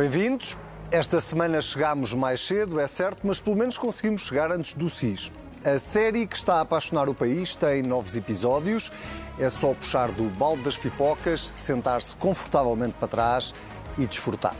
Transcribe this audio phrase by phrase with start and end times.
[0.00, 0.56] Bem-vindos.
[0.90, 5.30] Esta semana chegámos mais cedo, é certo, mas pelo menos conseguimos chegar antes do SIS.
[5.62, 8.90] A série que está a apaixonar o país tem novos episódios.
[9.38, 13.54] É só puxar do balde das pipocas, sentar-se confortavelmente para trás
[13.98, 14.56] e desfrutar.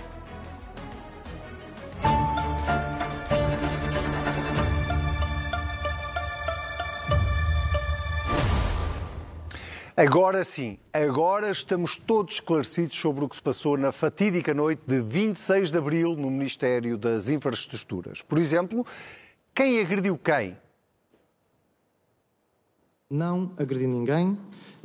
[10.01, 14.99] Agora sim, agora estamos todos esclarecidos sobre o que se passou na fatídica noite de
[14.99, 18.23] 26 de abril no Ministério das Infraestruturas.
[18.23, 18.87] Por exemplo,
[19.55, 20.57] quem agrediu quem?
[23.11, 24.39] Não agredi ninguém,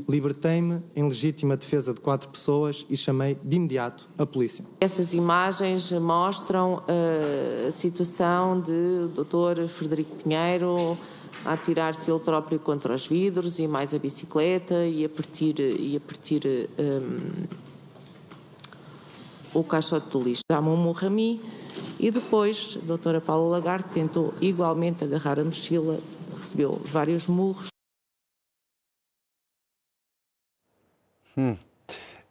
[0.05, 4.65] libertei-me em legítima defesa de quatro pessoas e chamei de imediato a polícia.
[4.81, 9.65] Essas imagens mostram uh, a situação de Dr.
[9.69, 10.97] Frederico Pinheiro
[11.45, 15.95] a atirar-se ele próprio contra os vidros e mais a bicicleta e a partir, e
[15.95, 16.41] a partir
[16.79, 17.45] um,
[19.53, 20.41] o caixote do lixo.
[20.49, 21.41] Dá-me um mim
[21.99, 25.99] e depois a doutora Paula Lagarde tentou igualmente agarrar a mochila,
[26.35, 27.67] recebeu vários murros.
[31.37, 31.57] Hum.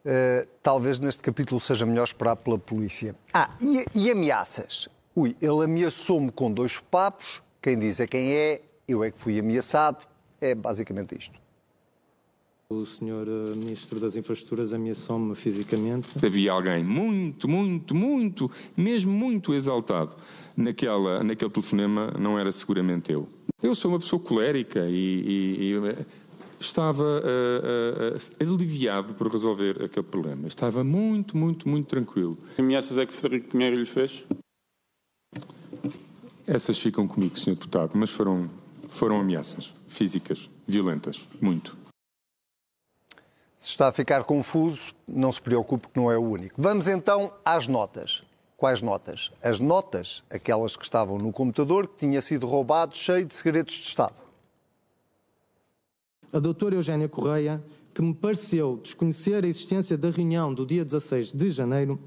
[0.04, 3.14] Uh, talvez neste capítulo seja melhor esperar pela polícia.
[3.32, 4.88] Ah, e, e ameaças?
[5.16, 9.38] Ui, ele ameaçou-me com dois papos, quem diz é quem é, eu é que fui
[9.38, 10.04] ameaçado.
[10.40, 11.44] É basicamente isto.
[12.68, 16.14] O senhor eh, Ministro das Infraestruturas ameaçou-me fisicamente.
[16.24, 20.16] Havia alguém muito, muito, muito, mesmo muito exaltado
[20.56, 23.28] naquela, naquele telefonema, não era seguramente eu.
[23.62, 26.06] Eu sou uma pessoa colérica e, e, e eh,
[26.58, 30.48] estava uh, uh, aliviado por resolver aquele problema.
[30.48, 32.38] Estava muito, muito, muito tranquilo.
[32.54, 34.24] Que ameaças é que Frederico Pinheiro lhe fez?
[36.46, 37.50] Essas ficam comigo, Sr.
[37.50, 38.42] Deputado, mas foram
[38.88, 41.76] foram ameaças físicas, violentas, muito.
[43.56, 46.60] Se está a ficar confuso, não se preocupe que não é o único.
[46.60, 48.22] Vamos então às notas.
[48.56, 49.32] Quais notas?
[49.42, 53.88] As notas, aquelas que estavam no computador, que tinha sido roubado, cheio de segredos de
[53.88, 54.14] Estado.
[56.32, 57.62] A doutora Eugénia Correia,
[57.94, 61.98] que me pareceu desconhecer a existência da reunião do dia 16 de janeiro,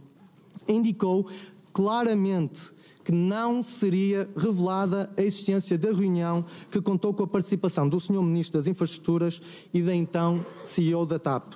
[0.67, 1.27] indicou
[1.73, 2.71] claramente
[3.07, 8.21] que não seria revelada a existência da reunião que contou com a participação do Sr.
[8.21, 9.41] Ministro das Infraestruturas
[9.73, 11.53] e da então CEO da TAP.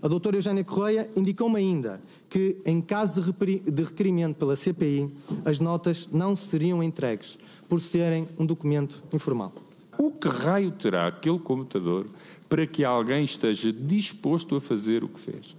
[0.00, 6.08] A doutora Eugénia Correia indicou-me ainda que, em caso de requerimento pela CPI, as notas
[6.10, 7.36] não seriam entregues,
[7.68, 9.52] por serem um documento informal.
[9.98, 12.06] O que raio terá aquele computador
[12.48, 15.54] para que alguém esteja disposto a fazer o que fez?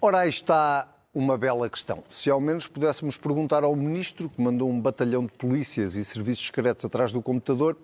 [0.00, 2.04] Ora, aí está uma bela questão.
[2.10, 6.46] Se ao menos pudéssemos perguntar ao ministro, que mandou um batalhão de polícias e serviços
[6.46, 7.76] secretos atrás do computador,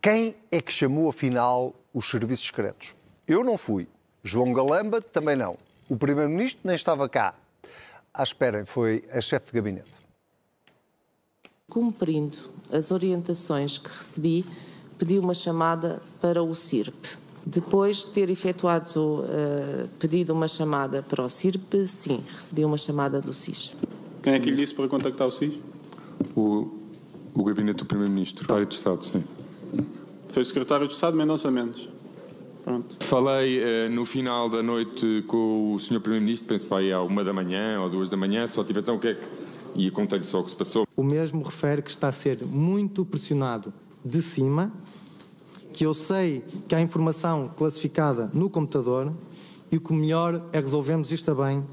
[0.00, 2.94] quem é que chamou afinal os serviços secretos?
[3.26, 3.86] Eu não fui.
[4.22, 5.58] João Galamba também não.
[5.88, 7.34] O primeiro-ministro nem estava cá.
[8.12, 9.90] À espera, foi a chefe de gabinete.
[11.68, 12.38] Cumprindo
[12.72, 14.44] as orientações que recebi,
[14.98, 17.18] pedi uma chamada para o CIRP.
[17.44, 23.20] Depois de ter efetuado, uh, pedido uma chamada para o CIRP, sim, recebi uma chamada
[23.20, 23.74] do SIS.
[24.22, 25.54] Quem é que lhe disse para contactar o SIS?
[26.36, 26.68] O,
[27.34, 29.24] o gabinete do Primeiro-Ministro, secretário de Estado, sim.
[30.28, 31.88] Foi o secretário de Estado, Mendonça Mendes.
[32.62, 32.96] Pronto.
[33.00, 35.98] Falei uh, no final da noite com o Sr.
[36.00, 38.96] Primeiro-Ministro, penso para aí à uma da manhã ou duas da manhã, só tive então
[38.96, 39.26] o que é que.
[39.74, 40.86] E contei-lhe só o que se passou.
[40.94, 43.72] O mesmo refere que está a ser muito pressionado
[44.04, 44.70] de cima
[45.72, 49.12] que eu sei que há informação classificada no computador
[49.70, 51.64] e o que melhor é resolvermos isto bem.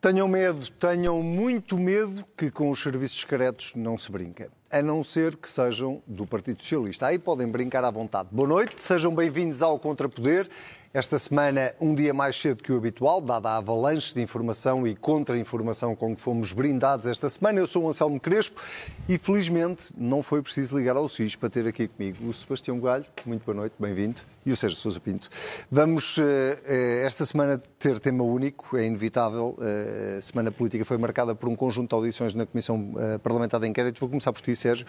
[0.00, 5.04] Tenham medo, tenham muito medo que com os serviços secretos não se brinca, a não
[5.04, 7.06] ser que sejam do Partido Socialista.
[7.06, 8.28] Aí podem brincar à vontade.
[8.32, 10.48] Boa noite, sejam bem-vindos ao Contrapoder.
[10.94, 14.94] Esta semana, um dia mais cedo que o habitual, dada a avalanche de informação e
[14.94, 17.58] contra-informação com que fomos brindados esta semana.
[17.58, 18.60] Eu sou o Anselmo Crespo
[19.08, 23.06] e, felizmente, não foi preciso ligar ao SIS para ter aqui comigo o Sebastião Galho.
[23.24, 24.20] Muito boa noite, bem-vindo.
[24.44, 25.30] E o Sérgio Sousa Pinto.
[25.70, 29.56] Vamos, eh, eh, esta semana, ter tema único, é inevitável.
[29.60, 33.68] Eh, a semana política foi marcada por um conjunto de audições na Comissão Parlamentar de
[33.68, 34.00] Inquérito.
[34.00, 34.84] Vou começar por ti, Sérgio.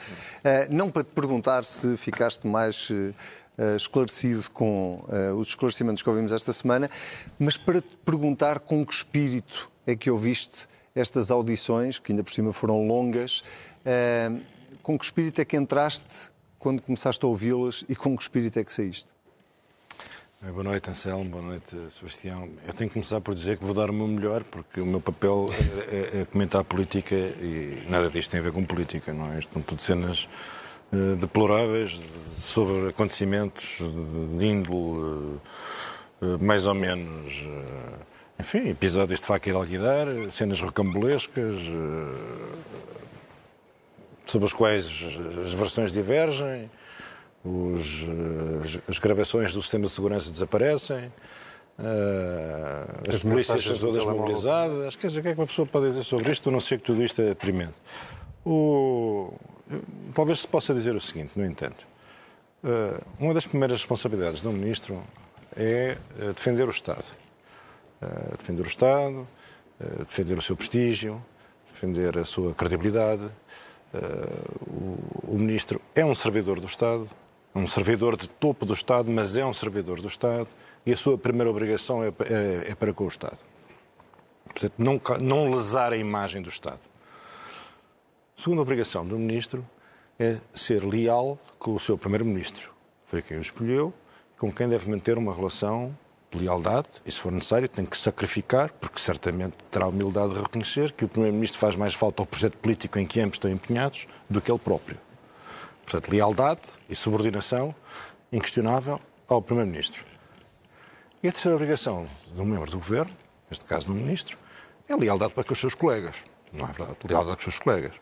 [0.72, 2.92] Não para te perguntar se ficaste mais
[3.76, 6.90] esclarecido com uh, os esclarecimentos que ouvimos esta semana,
[7.38, 12.32] mas para te perguntar com que espírito é que ouviste estas audições, que ainda por
[12.32, 13.42] cima foram longas,
[13.86, 14.42] uh,
[14.82, 18.64] com que espírito é que entraste quando começaste a ouvi-las e com que espírito é
[18.64, 19.14] que saíste?
[20.42, 21.24] Boa noite, Anselmo.
[21.24, 22.50] Boa noite, Sebastião.
[22.68, 25.00] Eu tenho que começar por dizer que vou dar o meu melhor, porque o meu
[25.00, 25.46] papel
[25.88, 29.40] é, é, é comentar política e nada disto tem a ver com política, não é?
[29.40, 30.28] Estão tudo cenas
[30.92, 31.98] uh, deploráveis
[32.44, 33.80] sobre acontecimentos
[34.38, 35.42] de índole uh,
[36.24, 42.56] eh, mais ou menos, eh, enfim, episódios de faca e de alguidar, cenas rocambolescas, eh,
[44.26, 44.88] sobre os quais
[45.44, 46.72] as versões divergem,
[47.44, 48.06] os,
[48.64, 51.12] as, as gravações do sistema de segurança desaparecem,
[53.08, 54.96] as, As polícias são todas mobilizadas.
[54.96, 56.48] Quer dizer, o que é que uma pessoa pode dizer sobre isto?
[56.48, 57.74] Eu não sei que tudo isto é deprimente.
[58.46, 59.34] O,
[60.14, 61.93] talvez se possa dizer o seguinte, no entanto.
[62.64, 65.04] Uh, uma das primeiras responsabilidades de um ministro
[65.54, 67.04] é uh, defender o Estado.
[68.02, 69.28] Uh, defender o Estado,
[70.00, 71.22] defender o seu prestígio,
[71.68, 73.28] defender a sua credibilidade.
[75.28, 77.10] O, ministro é um servidor do Estado,
[77.54, 80.48] é um servidor de topo do Estado, mas é um servidor do Estado
[80.86, 83.38] e a sua primeira obrigação é, é- é para com o Estado.
[84.46, 84.74] Portanto,
[85.22, 86.80] não lesar a imagem do Estado.
[88.38, 89.66] A segunda obrigação do ministro
[90.20, 92.72] é ser leal com o seu primeiro-ministro.
[93.06, 93.94] Foi quem o escolheu,
[94.38, 95.96] com quem deve manter uma relação
[96.32, 100.42] de lealdade e, se for necessário, tem que sacrificar, porque certamente terá a humildade de
[100.42, 104.08] reconhecer que o primeiro-ministro faz mais falta ao projeto político em que ambos estão empenhados
[104.30, 104.98] do que ele próprio.
[105.84, 107.76] Portanto, lealdade e subordinação
[108.32, 110.04] inquestionável ao primeiro-ministro.
[111.22, 113.16] E a terceira obrigação de um membro do governo,
[113.50, 114.38] neste caso do ministro,
[114.90, 116.16] é lealdade para com os seus colegas.
[116.52, 116.98] Não é verdade?
[117.08, 117.94] Lealdade com os seus colegas.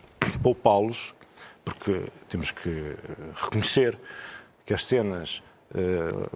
[0.41, 1.13] Poupá-los,
[1.63, 2.95] porque temos que eh,
[3.35, 3.97] reconhecer
[4.65, 5.41] que as cenas
[5.73, 5.79] eh,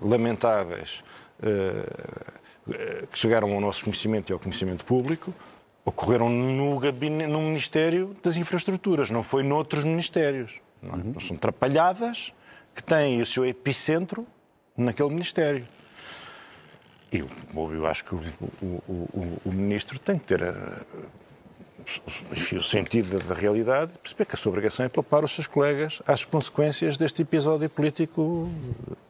[0.02, 1.04] lamentáveis
[1.42, 5.34] eh, que chegaram ao nosso conhecimento e ao conhecimento público
[5.84, 10.52] ocorreram no, gabinete, no Ministério das Infraestruturas, não foi noutros ministérios.
[10.82, 10.98] Não é?
[10.98, 12.34] Não São trapalhadas
[12.74, 14.26] que têm o seu epicentro
[14.76, 15.68] naquele Ministério.
[17.12, 17.30] E eu,
[17.72, 18.20] eu acho que o,
[18.62, 20.54] o- o- o ministro tem que ter eh,
[22.32, 25.48] enfim, o sentido da, da realidade perceber que a sua obrigação é poupar os seus
[25.48, 28.50] colegas às consequências deste episódio político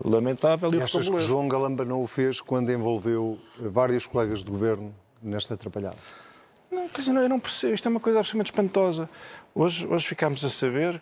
[0.04, 1.19] lamentável e E achas que.
[1.19, 5.98] João Galamba não o fez quando envolveu vários colegas de governo nesta atrapalhada?
[6.69, 7.74] Não, quer dizer, não, eu não percebo.
[7.74, 9.10] Isto é uma coisa absolutamente espantosa.
[9.57, 11.02] Hoje, hoje ficámos a saber,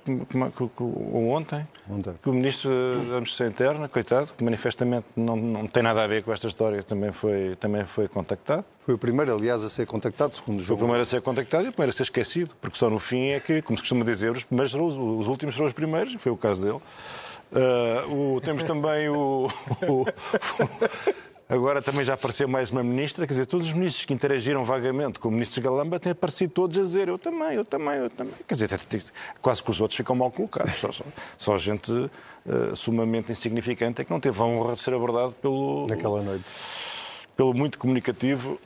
[0.80, 2.14] ou ontem, Ontem.
[2.22, 6.22] que o Ministro da Administração Interna, coitado, que manifestamente não, não tem nada a ver
[6.24, 8.64] com esta história, também foi, também foi contactado.
[8.82, 10.78] Foi o primeiro, aliás, a ser contactado, segundo o Foi o João.
[10.82, 13.40] primeiro a ser contactado e o primeiro a ser esquecido, porque só no fim é
[13.40, 16.32] que, como se costuma dizer, os, primeiros os, os últimos serão os primeiros, e foi
[16.32, 16.80] o caso dele.
[17.56, 19.48] Ah, o- temos também o,
[19.90, 20.06] o-
[21.48, 25.20] Agora também já apareceu mais uma ministra, quer dizer, todos os ministros que interagiram vagamente
[25.20, 28.34] com o ministro Galamba têm aparecido todos a dizer eu também, eu também, eu também.
[28.48, 28.80] Quer dizer,
[29.42, 30.74] quase que os outros ficam mal colocados.
[30.76, 31.04] Só, só,
[31.38, 31.92] só gente
[32.48, 36.46] ah, sumamente insignificante é que não teve a honra de ser abordado pelo, Naquela noite.
[37.36, 38.60] pelo muito comunicativo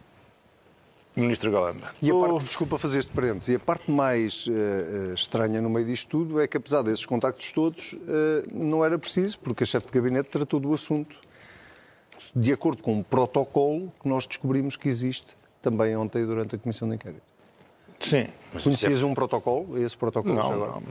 [1.15, 1.93] ministro Galamba.
[1.99, 5.83] E a parte, desculpa fazer este parênteses, e a parte mais eh, estranha no meio
[5.87, 9.87] disto tudo é que, apesar desses contactos todos, eh, não era preciso, porque a chefe
[9.87, 11.17] de gabinete tratou do assunto
[12.35, 16.87] de acordo com um protocolo que nós descobrimos que existe também ontem durante a Comissão
[16.87, 17.37] de Inquérito.
[17.99, 18.27] Sim.
[18.53, 19.77] Mas isto Conhecias é- um protocolo?
[19.83, 20.35] Esse protocolo?
[20.35, 20.81] já Não,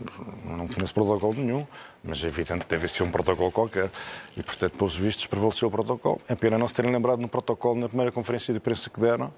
[0.44, 1.65] não, não conheço protocolo nenhum,
[2.03, 3.91] mas é evidente que deve ser um protocolo qualquer.
[4.37, 6.21] E, portanto, pelos vistos, prevaleceu o protocolo.
[6.29, 9.33] É pena não se terem lembrado no protocolo na primeira conferência de imprensa que deram.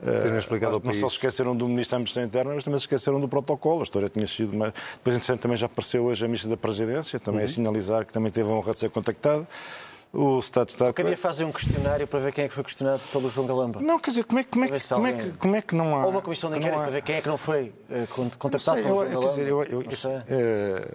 [0.00, 2.80] Terem Eh, explicado ao não só se esqueceram do Ministro da Administração Interna, mas também
[2.80, 3.80] se esqueceram do protocolo.
[3.80, 4.52] A história tinha sido.
[4.52, 4.74] Uma...
[4.94, 8.32] Depois, interessante, também já apareceu hoje a Ministra da Presidência, também a sinalizar que também
[8.32, 9.46] teve a honra de ser contactada.
[10.12, 10.92] O Estado Estado.
[10.92, 13.80] Cada dia fazem um questionário para ver quem é que foi questionado pelo João Galamba.
[13.80, 15.62] Não, quer dizer, como é, que- como é, que- como é, alguém- que, como é
[15.62, 16.04] que não há.
[16.04, 18.28] Ou uma comissão de inquérito há- para ver quem é que não foi eh, Não
[18.30, 19.28] contactado sei, pelo eu, João eu, quer Galamba.
[19.30, 20.22] dizer, eu, eu, Não sei.
[20.28, 20.94] eh,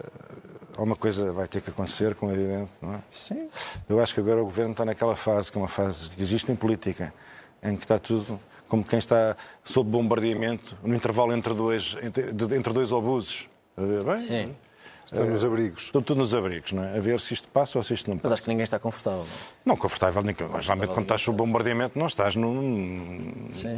[0.78, 3.00] alguma coisa vai ter que acontecer, como é evidente, não é?
[3.10, 3.50] Sim.
[3.90, 6.52] Eu acho que agora o governo está naquela fase, que é uma fase que existe
[6.52, 7.12] em política,
[7.64, 12.72] em que está tudo como quem está sob bombardeamento, no intervalo entre dois, entre, entre
[12.74, 13.50] dois obusos.
[13.72, 14.18] Está a ver bem?
[14.18, 14.56] Sim.
[15.12, 15.84] Estão nos abrigos.
[15.84, 16.98] Estão tudo nos abrigos, não é?
[16.98, 18.34] A ver se isto passa ou se isto não Mas passa.
[18.36, 19.26] acho que ninguém está confortável.
[19.66, 22.40] Não, confortável, nem que- geralmente quando estás sob bombardeamento não estás Sim.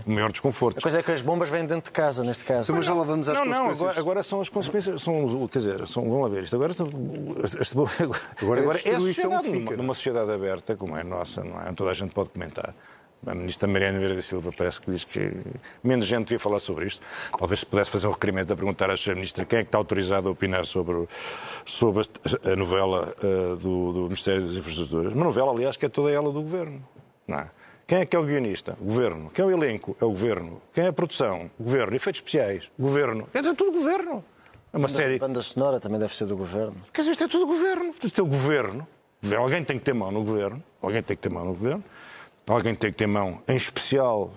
[0.05, 0.79] no maior desconforto.
[0.79, 2.73] A coisa é que as bombas vêm dentro de casa, neste caso.
[2.73, 3.81] Mas já lá vamos às Não, não, consequências.
[3.81, 6.73] agora, agora são as consequências, são, quer dizer, são, vamos lá ver isto, agora,
[8.41, 9.77] Agora é agora é a destruição sociedade, que fica, numa, não é?
[9.77, 11.71] numa sociedade aberta, como é a nossa, não é?
[11.73, 12.73] toda a gente pode comentar.
[13.25, 15.31] A ministra Mariana Vieira da Silva parece que diz que
[15.83, 17.05] menos gente devia falar sobre isto.
[17.37, 19.13] Talvez se pudesse fazer um requerimento a perguntar à Sra.
[19.13, 21.07] Ministra quem é que está autorizado a opinar sobre,
[21.65, 22.07] sobre
[22.45, 25.13] a, novela eh, do, do Ministério das Infraestruturas.
[25.13, 26.81] Uma novela, aliás, que é toda ela do Governo.
[27.27, 27.51] Não é?
[27.85, 28.77] Quem é que é o guionista?
[28.79, 29.29] O Governo.
[29.31, 29.97] Quem é o elenco?
[29.99, 30.61] É o Governo.
[30.73, 31.51] Quem é a produção?
[31.59, 31.95] O Governo.
[31.95, 32.71] Efeitos especiais?
[32.77, 33.27] O Governo.
[33.31, 34.23] Quer dizer, é tudo Governo.
[34.71, 35.15] É uma série...
[35.15, 36.75] A banda sonora também deve ser do governo.
[36.93, 37.93] Quer dizer, isto é tudo governo.
[38.03, 38.87] Isto é o governo.
[39.35, 40.63] Alguém tem que ter mão no governo.
[40.81, 41.83] Alguém tem que ter mão no governo.
[42.49, 44.33] Alguém tem que ter mão, em especial,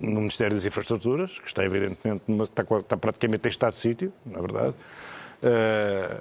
[0.00, 4.74] no Ministério das Infraestruturas, que está evidentemente, está, praticamente em estado de sítio, na verdade.
[5.42, 6.20] Eh,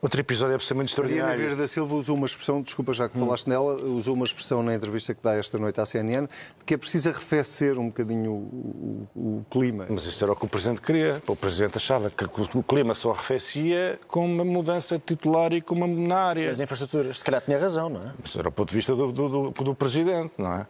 [0.00, 1.38] Outro episódio absolutamente extraordinário.
[1.38, 4.72] Vieira da Silva usou uma expressão, desculpa já que falaste nela, usou uma expressão na
[4.72, 6.28] entrevista que dá esta noite à CNN,
[6.64, 9.86] que é preciso arrefecer um bocadinho o, o- o clima.
[9.90, 11.20] Mas isso era o que o Presidente queria.
[11.26, 12.24] O Presidente achava que
[12.56, 16.48] o clima só arrefecia com uma mudança titular e com uma na área.
[16.48, 17.18] As infraestruturas.
[17.18, 18.12] Se calhar tinha razão, não é?
[18.24, 20.66] Isso era o ponto de vista do, do, do- do Presidente, não é?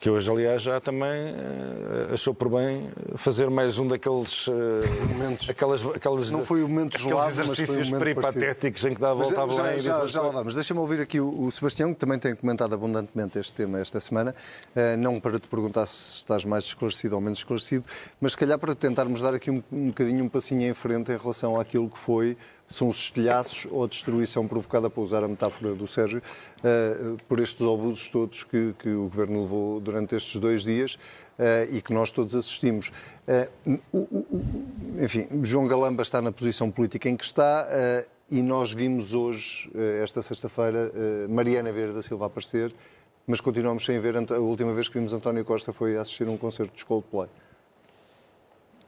[0.00, 5.50] Que hoje, aliás, já também eh, achou por bem fazer mais um daqueles eh, Momentos.
[5.50, 9.00] Aquelas, aquelas, Não foi o momento gelado, mas foi um exercícios momento peripatéticos em que
[9.00, 10.54] dá a Mas volta à já, boleia já, umas já lá vamos.
[10.54, 14.34] Deixa-me ouvir aqui o, o Sebastião, que também tem comentado abundantemente este tema esta semana,
[14.74, 17.84] eh, não para te perguntar se estás mais esclarecido ou menos esclarecido,
[18.18, 21.18] mas se calhar para tentarmos dar aqui um, um bocadinho um passinho em frente em
[21.18, 22.38] relação àquilo que foi
[22.70, 26.22] são os estilhaços ou a destruição provocada, para usar a metáfora do Sérgio,
[26.62, 30.96] eh, por estes obusos todos que, que o Governo levou durante estes dois dias
[31.36, 32.92] eh, e que nós todos assistimos.
[33.26, 33.48] Eh,
[33.92, 34.26] o- o-
[35.02, 37.66] enfim, João Galamba está na posição política em que está
[38.30, 39.68] e nós vimos hoje,
[40.00, 40.92] esta sexta-feira,
[41.28, 42.72] Mariana Vieira da Silva aparecer,
[43.26, 44.14] mas continuamos sem ver.
[44.16, 47.28] A última vez que vimos António Costa foi assistir a um concerto de Coldplay.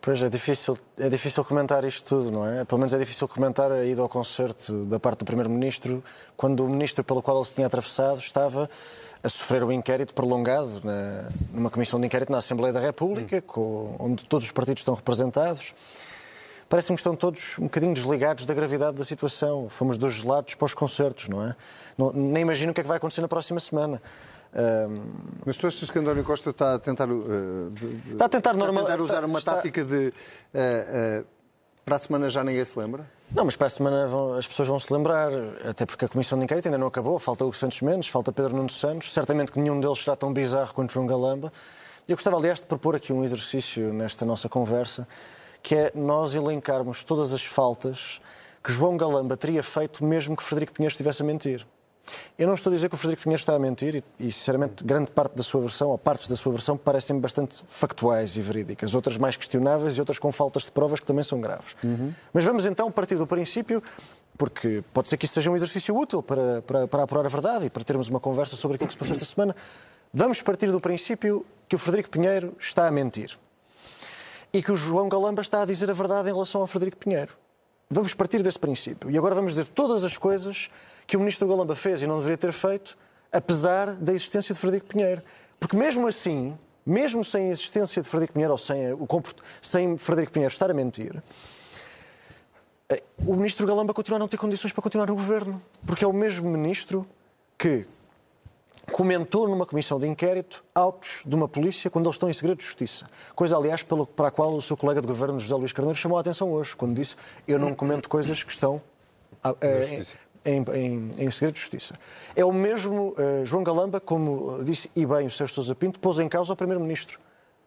[0.04, 2.64] Pois é difícil, é difícil comentar isto tudo, não é?
[2.64, 6.02] Pelo menos é difícil comentar a ida ao concerto da parte do Primeiro-Ministro,
[6.36, 8.68] quando o Ministro pelo qual ele se tinha atravessado estava
[9.22, 13.94] a sofrer um inquérito prolongado na, numa comissão de inquérito na Assembleia da República, com-
[14.00, 15.72] onde todos os partidos estão representados.
[16.68, 19.68] Parece-me que estão todos um bocadinho desligados da gravidade da situação.
[19.68, 21.54] Fomos dos gelados para os concertos, não é?
[21.96, 24.02] Não- nem imagino o que é que vai acontecer na próxima semana.
[25.46, 28.84] Mas tu achas que António Costa está a tentar, de- de- Está a tentar normal-
[28.84, 30.12] tentar usar uma está- tática de eh,
[30.54, 31.24] eh,
[31.84, 33.08] para a semana já ninguém se lembra?
[33.34, 35.30] Não, mas para a semana vão- as pessoas vão se lembrar,
[35.68, 38.54] até porque a Comissão de Inquérito ainda não acabou, falta o Santos Mendes, falta Pedro
[38.54, 41.50] Nuno Santos, certamente que nenhum deles será tão bizarro quanto João Galamba.
[42.06, 45.08] Eu gostava, aliás, de propor aqui um exercício nesta nossa conversa,
[45.62, 48.20] que é nós elencarmos todas as faltas
[48.62, 51.66] que João Galamba teria feito mesmo que Frederico Pinheiro estivesse a mentir.
[52.38, 54.82] Eu não estou a dizer que o Frederico Pinheiro está a mentir e, e, sinceramente,
[54.82, 58.94] grande parte da sua versão, ou partes da sua versão, parecem bastante factuais e verídicas.
[58.94, 61.76] Outras mais questionáveis e outras com faltas de provas que também são graves.
[62.32, 63.82] Mas vamos então partir do princípio,
[64.36, 67.66] porque pode ser que isso seja um exercício útil para, para, para apurar a verdade
[67.66, 69.54] e para termos uma conversa sobre aquilo que se passou esta semana.
[70.12, 73.38] Vamos partir do princípio que o Frederico Pinheiro está a mentir
[74.52, 77.41] e que o João Galamba está a dizer a verdade em relação ao Frederico Pinheiro.
[77.92, 79.10] Vamos partir desse princípio.
[79.10, 80.70] E agora vamos dizer todas as coisas
[81.06, 82.96] que o ministro Galamba fez e não deveria ter feito,
[83.30, 85.22] apesar da existência de Frederico Pinheiro.
[85.60, 86.56] Porque mesmo assim,
[86.86, 89.06] mesmo sem a existência de Frederico Pinheiro ou sem, o
[89.60, 91.22] sem Frederico Pinheiro estar a mentir,
[92.88, 95.60] eh, o ministro Galamba continua a não ter condições para continuar no governo.
[95.86, 97.06] Porque é o mesmo ministro
[97.58, 97.86] que
[98.90, 102.64] comentou numa comissão de inquérito autos de uma polícia quando eles estão em segredo de
[102.64, 103.06] justiça.
[103.34, 106.18] Coisa, aliás, pelo, para a qual o seu colega de governo, José Luís Carneiro, chamou
[106.18, 108.82] a atenção hoje, quando disse eu não comento coisas que estão
[109.42, 110.04] ah, eh,
[110.44, 111.94] em, em- em segredo de justiça.
[112.34, 116.18] É o mesmo eh, João Galamba, como disse e bem o Sérgio Sousa Pinto, pôs
[116.18, 117.18] em causa o Primeiro-Ministro.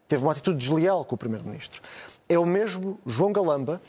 [0.07, 1.81] Teve uma atitude desleal com o Primeiro-Ministro.
[2.29, 3.81] É o mesmo João Galamba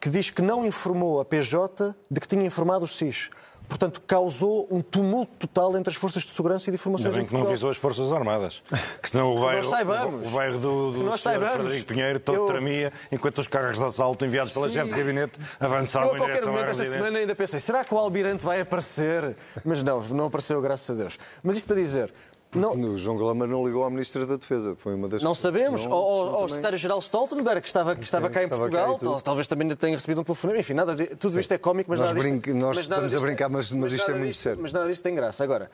[0.00, 3.30] que diz que não informou a PJ de que tinha informado o SIS.
[3.68, 7.24] Portanto, causou um tumulto total entre as forças de segurança e de informações Ainda bem
[7.24, 8.62] em que não avisou as Forças Armadas.
[9.02, 11.20] Que senão o bairro, o bairro do, do nós.
[11.22, 15.38] Frederico Pinheiro todo Eu- tremia enquanto os carros de assalto enviados pela chefe de gabinete
[15.60, 16.98] Eu, avançavam a em qualquer direção à momento esta residência.
[17.06, 19.36] semana ainda pensei, será que o Almirante vai aparecer?
[19.64, 21.18] Mas não, não apareceu, graças a Deus.
[21.42, 22.12] Mas isto para dizer,
[22.58, 24.74] não, O João Galamba não ligou à Ministra da Defesa.
[24.76, 25.84] Foi uma das Não sabemos.
[25.86, 28.40] Não- Ou- ou- não ou o também- secretário-geral Stoltenberg, que estava, que estava Sim, cá
[28.42, 30.60] em estava cá Portugal, tal- talvez também tenha recebido um telefonema.
[30.60, 33.02] Enfim, nada de- tudo isto é cómico, mas Nós nada disto, brinca- nós mas nada
[33.02, 34.62] estamos a disto- brincar, mas- mas isto é muito disto- sério.
[34.62, 35.42] Mas nada disto tem graça.
[35.44, 35.70] Agora,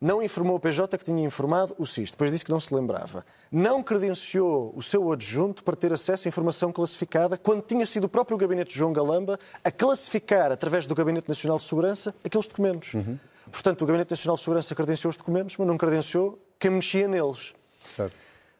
[0.00, 3.24] não informou o PJ que tinha informado o SIS, depois disse que não se lembrava.
[3.50, 8.08] Não credenciou o seu adjunto para ter acesso a informação classificada, quando tinha sido o
[8.08, 12.92] próprio gabinete de João Galamba a classificar, através do Gabinete Nacional de Segurança, aqueles documentos.
[12.94, 13.18] Uhum.
[13.56, 17.54] Portanto, o Gabinete Nacional de Segurança credenciou os documentos, mas não credenciou quem mexia neles.
[17.96, 18.12] Certo.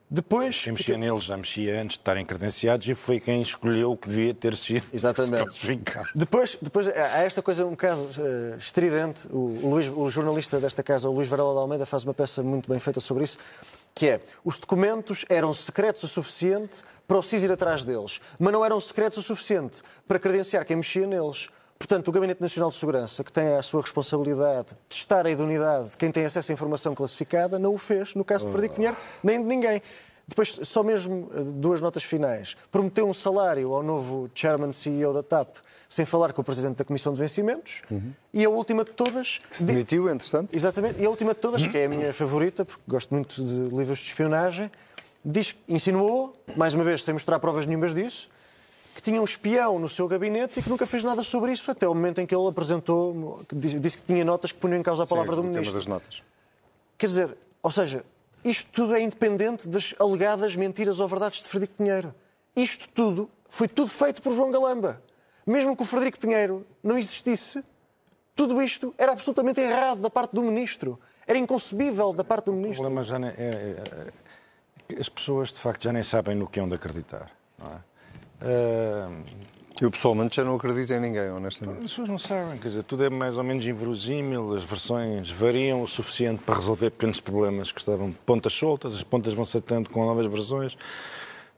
[0.08, 0.62] Depois.
[0.62, 4.08] Quem mexia neles já mexia antes de estarem credenciados e foi quem escolheu o que
[4.08, 5.58] devia ter sido Exatamente.
[6.14, 9.28] Depois, depois há esta coisa um bocado eh, estridente.
[9.30, 12.42] O, o Luís- o jornalista desta casa, o Luís Varela de Almeida, faz uma peça
[12.42, 13.36] muito bem feita sobre isso,
[13.94, 18.50] que é os documentos eram secretos o suficiente para o SIS ir atrás deles, mas
[18.50, 21.48] não eram secretos o suficiente para credenciar quem mexia neles.
[21.78, 25.90] Portanto, o Gabinete Nacional de Segurança, que tem a sua responsabilidade de testar a idoneidade
[25.90, 28.96] de quem tem acesso à informação classificada, não o fez no caso de Frederico Pinheiro,
[29.22, 29.82] nem de ninguém.
[30.26, 32.56] Depois, só mesmo eh, duas notas finais.
[32.72, 35.56] Prometeu um salário ao novo chairman CEO da TAP,
[35.88, 37.82] sem falar com o presidente da Comissão de Vencimentos.
[38.34, 39.38] E a última de todas.
[39.52, 40.54] Se demitiu, entretanto.
[40.54, 41.00] Exatamente.
[41.00, 44.00] E a última de todas, que é a minha favorita, porque gosto muito de livros
[44.00, 44.68] de espionagem,
[45.24, 48.28] diz, insinuou, mais uma vez, sem mostrar provas nenhumas disso,
[48.96, 51.86] que tinha um espião no seu gabinete e que nunca fez nada sobre isso, até
[51.86, 55.06] o momento em que ele apresentou, disse que tinha notas que punham em causa a
[55.06, 55.74] palavra Sim, do o ministro.
[55.76, 56.22] das notas.
[56.96, 58.02] Quer dizer, ou seja,
[58.42, 62.14] isto tudo é independente das alegadas mentiras ou verdades de Frederico Pinheiro.
[62.56, 65.02] Isto tudo foi tudo feito por João Galamba.
[65.46, 67.62] Mesmo que o Frederico Pinheiro não existisse,
[68.34, 70.98] tudo isto era absolutamente errado da parte do ministro.
[71.26, 72.82] Era inconcebível da parte do O ministro.
[72.84, 76.58] problema já nem- é, é- é- as pessoas de facto já nem sabem no que
[76.58, 77.30] hão de acreditar.
[77.58, 77.78] Não é?
[78.40, 79.08] Ah,
[79.80, 81.76] Eu pessoalmente já não acredito em ninguém, honestamente.
[81.84, 85.82] as pessoas não sabem, quer dizer, tudo é mais ou menos inverosímil, as versões variam
[85.82, 90.04] o suficiente para resolver pequenos problemas que estavam pontas soltas, as pontas vão saltando com
[90.06, 90.76] novas versões,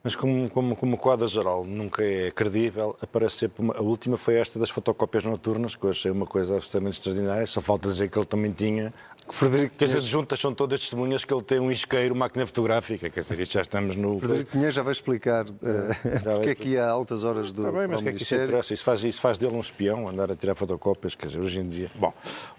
[0.03, 4.35] mas como, como, como quadro geral nunca é credível, aparece sempre uma, a última foi
[4.35, 8.17] esta das fotocópias noturnas, que eu achei uma coisa absolutamente extraordinária, só falta dizer que
[8.17, 8.93] ele também tinha
[9.31, 13.19] Frederico que as adjuntas são todas testemunhas que ele tem um isqueiro, máquina fotográfica, quer
[13.21, 14.19] dizer, isto já estamos no...
[14.19, 17.87] Frederico Pinheiro já vai explicar vai porque é que a altas horas do Está bem,
[17.87, 18.73] mas o que é que isso interessa?
[18.73, 21.69] Isso faz, isso faz dele um espião, andar a tirar fotocópias, quer dizer, hoje em
[21.69, 21.91] dia.
[21.95, 22.13] Bom,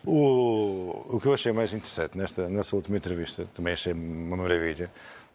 [0.04, 4.90] o, o que eu achei mais interessante nesta, nessa última entrevista, também achei uma maravilha,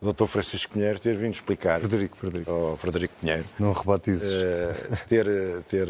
[0.07, 0.25] o Dr.
[0.25, 1.79] Francisco Pinheiro ter vindo explicar.
[1.79, 2.51] Frederico, Frederico.
[2.51, 3.45] Ao Frederico Pinheiro.
[3.59, 4.31] Não rebatizes.
[4.31, 4.75] eh,
[5.07, 5.25] ter,
[5.63, 5.87] ter,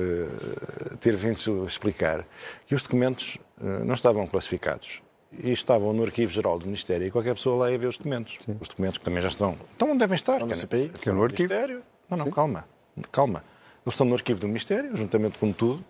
[0.99, 2.25] ter vindo explicar
[2.67, 7.11] que os documentos eh, não estavam classificados e estavam no Arquivo Geral do Ministério e
[7.11, 8.37] qualquer pessoa lá ia ver os documentos.
[8.61, 9.57] Os documentos que também já estão.
[9.75, 10.33] Então onde devem estar?
[10.33, 10.85] Estão Quer CPI?
[10.87, 11.49] dizer, Que é no arquivo.
[11.49, 11.83] Ministério.
[12.09, 12.65] Não, não, calma.
[13.11, 13.43] Calma.
[13.85, 15.83] Eles estão no arquivo do Ministério, juntamente com tudo,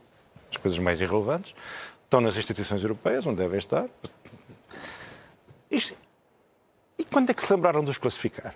[0.50, 1.54] as coisas mais irrelevantes.
[2.04, 3.86] Estão nas instituições europeias, onde devem estar.
[5.70, 5.96] Isto-
[7.08, 8.56] E quando é que se lembraram de os classificar?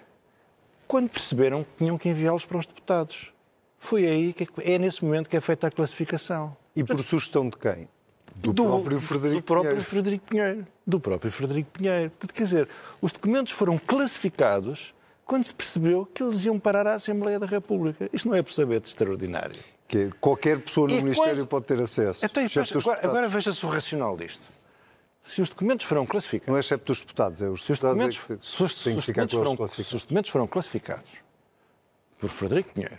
[0.87, 3.31] Quando perceberam que tinham que enviá-los para os deputados.
[3.77, 6.55] Foi aí que é nesse momento que é feita a classificação.
[6.75, 7.87] E por sugestão de quem?
[8.35, 9.89] Do, próprio Frederico do próprio Pinheiro.
[9.89, 10.67] Frederico Pinheiro.
[10.85, 12.11] Do próprio Frederico Pinheiro.
[12.33, 12.69] Quer dizer,
[13.01, 14.93] os documentos foram classificados
[15.25, 18.09] quando se percebeu que eles iam parar à Assembleia da República.
[18.11, 19.59] Isto não é absolutamente extraordinário.
[19.87, 22.25] Que é, qualquer pessoa no E Ministério quando- pode ter acesso.
[22.25, 22.43] Então,
[22.75, 24.43] agora, agora veja-se o racional disto.
[25.23, 26.47] Se os documentos foram classificados.
[26.49, 28.83] Não é excepto os deputados, é os Se os documentos, é que se os- se
[28.85, 29.93] têm que os ficar documentos foram, se classificados.
[29.93, 31.09] os documentos foram classificados
[32.19, 32.97] por Frederico Pinheiro,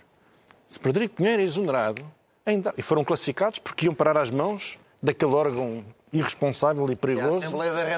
[0.67, 2.05] se Frederico Pinheiro é exonerado,
[2.45, 7.39] ainda, e foram classificados porque iam parar às mãos daquele órgão irresponsável e perigoso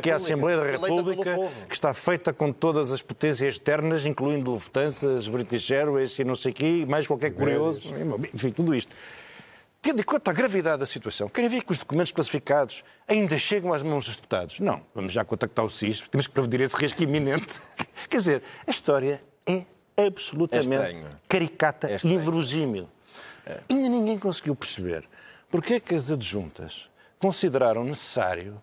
[0.02, 1.36] que é a Assembleia da pelo República,
[1.68, 6.52] que está feita com todas as potências externas, incluindo Lufthansa, British Airways e não sei
[6.52, 7.82] o quê, mais qualquer curioso,
[8.34, 8.96] enfim, tudo isto.
[9.84, 13.74] Tendo em conta a gravidade da situação, querem ver que os documentos classificados ainda chegam
[13.74, 14.62] às mãos dos deputados?
[14.62, 14.82] Não.
[14.96, 17.60] Vamos já contactar o SIS, temos que prevenir esse risco iminente.
[18.10, 19.66] Quer dizer, a história é
[20.08, 22.90] absolutamente É caricata É e inverosímil.
[23.70, 25.04] Ainda ninguém conseguiu perceber
[25.52, 28.62] porque é que as adjuntas consideraram necessário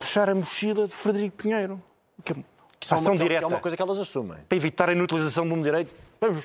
[0.00, 1.80] puxar a mochila de Frederico Pinheiro.
[2.24, 2.44] Que é uma
[2.80, 4.38] Isso é ação uma- que é direta uma coisa que elas assumem.
[4.48, 5.94] para evitarem a utilização de um direito.
[6.20, 6.44] Vamos,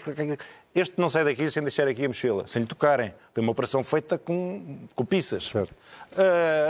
[0.73, 3.13] este não sai daqui sem deixar aqui a mochila, sem lhe tocarem.
[3.33, 5.51] Foi uma operação feita com, com pizzas.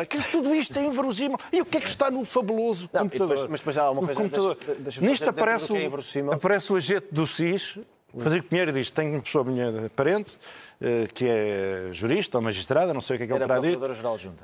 [0.10, 1.38] Que tudo isto é inverosímil.
[1.54, 3.28] E o que é que está no fabuloso Não, computador?
[3.36, 6.34] depois- mas depois há uma coisa- deixa- deixa-me Nisto aparece, é o, inverossímil.
[6.34, 7.78] aparece o agente do SIS,
[8.22, 10.38] Frederico Pinheiro diz tenho uma pessoa minha parente,
[10.82, 13.80] eh, que é jurista ou magistrada, não sei o que é que ele terá dito.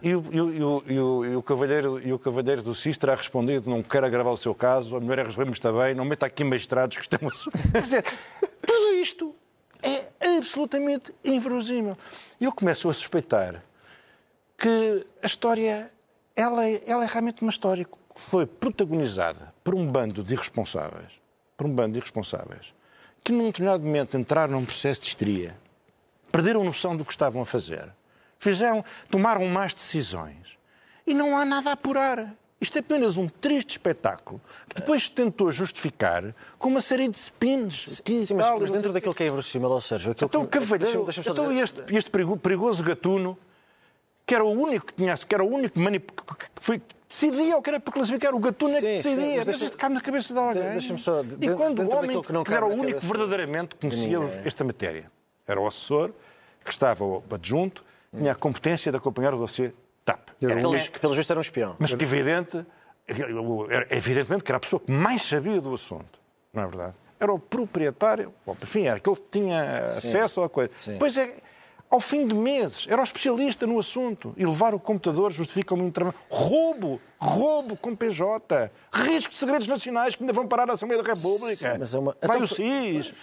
[0.02, 3.16] E o, e o- e o- e o- cavalheiro, e o cavalheiro do SIS terá
[3.16, 6.44] respondido: não quero agravar o seu caso, a melhor é resolvermos bem, não meta aqui
[6.44, 7.32] magistrados que estão a.
[7.32, 7.52] su-".
[7.72, 8.04] Quer dizer,
[8.66, 9.36] tudo isto
[9.84, 11.98] é absolutamente inverosímil.
[12.40, 13.64] E eu começo a suspeitar
[14.58, 15.92] que a história
[16.36, 21.12] ela é, ela é realmente uma história que foi protagonizada por um bando de irresponsáveis,
[21.58, 22.74] por um bando de irresponsáveis,
[23.24, 25.58] que num determinado momento entraram num processo de histeria,
[26.32, 27.90] perderam noção do que estavam a fazer,
[28.40, 30.58] fizeram, tomaram más decisões
[31.06, 32.34] e não há nada a apurar.
[32.60, 37.18] Isto é apenas um triste espetáculo que depois se tentou justificar com uma série de
[37.18, 38.00] spins.
[38.06, 40.60] que Sim, mas, mas dentro daquilo que é inverossímil, ou seja, então que...
[40.60, 43.36] cavalheiro, só então dizer- este, este perigo- perigoso gatuno,
[44.28, 46.80] que era o único que tinha, que era o único que foi,
[47.12, 49.44] decidia o que era para classificar, o gatuno é que Sim, sim, decidia.
[49.46, 50.64] mas isto cabe na cabeça de alguém.
[50.72, 53.76] deixa-me só, de- e quando o homem que não que era o único cabeça verdadeiramente
[53.76, 54.42] que conhecia ninguém.
[54.46, 55.12] esta matéria,
[55.48, 56.12] era o assessor,
[56.64, 57.84] que estava adjunto,
[58.16, 59.72] tinha a competência de acompanhar o dossiê
[60.06, 60.30] TAP.
[60.42, 61.76] Era Pelos, que pelos vistos era um espião.
[61.80, 62.66] Mas que evidente,
[63.70, 66.20] era- evidentemente que era a pessoa que mais sabia do assunto,
[66.54, 66.94] não é verdade?
[67.20, 70.72] Era o proprietário, bom, enfim, era aquele que tinha acesso à coisa.
[70.76, 70.98] Sim.
[70.98, 71.36] Pois é,
[71.92, 74.34] ao fim de meses, era o especialista no assunto.
[74.38, 76.20] E levar o computador justifica uma intervenção.
[76.30, 81.14] Roubo, roubo com PJ, risco de segredos nacionais que ainda vão parar a Assembleia da
[81.14, 81.74] República.
[81.74, 83.14] Sim, mas é uma- Vai Então, o SIS.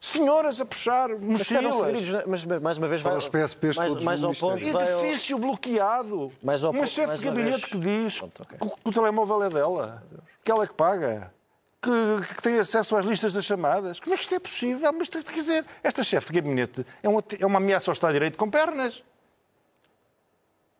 [0.00, 1.74] Senhoras a puxar Mas mochilas.
[1.74, 5.04] segredos, mas mais uma vez vai, os PSPs mais, todos mais ao ponto vai ao-
[5.04, 6.32] Edifício bloqueado.
[6.40, 7.64] Mais ao uma ponto- chefe de gabinete vez.
[7.64, 8.58] que diz Pronto, ok.
[8.60, 10.02] que o- que o telemóvel é dela,
[10.44, 11.34] que ela é que paga.
[11.80, 14.00] Que, que tem acesso às listas das chamadas.
[14.00, 14.92] Como é que isto é possível?
[14.92, 18.14] Mas quer dizer, esta chefe de gabinete é uma, é uma ameaça ao Estado de
[18.14, 19.02] Direito com pernas.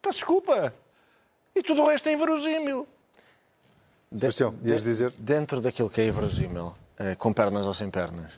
[0.03, 0.73] Peço desculpa.
[1.55, 2.87] E tudo o resto é inverosímil.
[4.13, 5.13] Sebastião, ias dizer?
[5.19, 8.33] Dentro daquilo que é inverosímil, eh, com pernas ou sem pernas,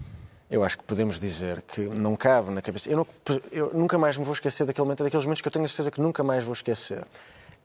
[0.50, 2.90] eu acho que podemos dizer que não cabe na cabeça.
[2.90, 3.06] Eu, não-
[3.52, 5.90] eu nunca mais me vou esquecer daquele momento, daqueles momentos que eu tenho a certeza
[5.92, 7.06] que nunca mais vou esquecer.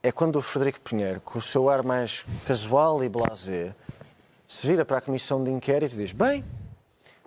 [0.03, 3.73] É quando o Frederico Pinheiro, com o seu ar mais casual e blasé,
[4.47, 6.43] se vira para a comissão de inquérito e diz: Bem,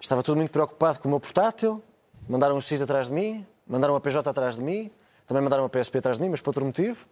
[0.00, 1.82] estava tudo muito preocupado com o meu portátil,
[2.28, 4.90] mandaram um X atrás de mim, mandaram uma PJ atrás de mim,
[5.26, 7.06] também mandaram uma PSP atrás de mim, mas por outro motivo.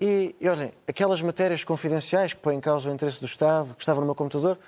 [0.00, 3.82] E, e olhem, aquelas matérias confidenciais que põem em causa o interesse do Estado, que
[3.82, 4.58] estavam no meu computador,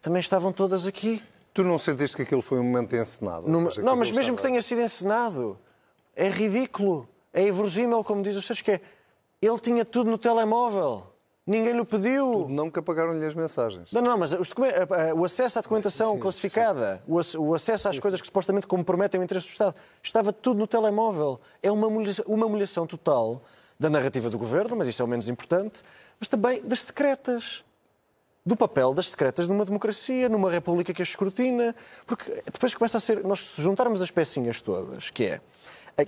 [0.00, 1.22] também estavam todas aqui.
[1.52, 3.48] Tu não sentiste que aquilo foi um momento encenado?
[3.68, 5.58] seja, Não, mas mesmo que tenha sido encenado,
[6.14, 8.80] é ridículo, é inverosímil, como diz o Sérgio, que é.
[9.42, 11.09] Ele tinha tudo no telemóvel,
[11.50, 12.46] ninguém lhe pediu.
[12.48, 13.90] Não que apagaram-lhe as mensagens.
[13.92, 14.50] Não, não, mas os
[15.16, 19.24] o acesso à documentação classificada, o ac- o acesso às coisas que supostamente comprometem o
[19.24, 21.40] interesse do Estado, estava tudo no telemóvel.
[21.62, 23.42] É uma humilha- uma humilhação total
[23.78, 25.82] da narrativa do governo, mas isso é o menos importante,
[26.18, 27.64] mas também das secretas.
[28.44, 31.74] Do papel das secretas numa democracia, numa república que as escrutina.
[32.06, 33.22] Porque depois começa a ser.
[33.22, 35.40] Nós juntarmos as pecinhas todas, que é.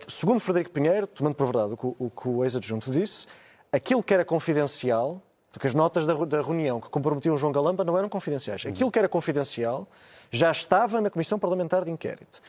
[0.09, 3.27] Segundo Frederico Pinheiro, tomando por verdade o que o- o que o ex-adjunto disse,
[3.71, 5.21] aquilo que era confidencial,
[5.53, 8.65] porque as notas da, da reunião que comprometiam João Galamba não eram confidenciais.
[8.65, 9.87] Aquilo que era confidencial
[10.31, 12.41] já estava na Comissão Parlamentar de Inquérito.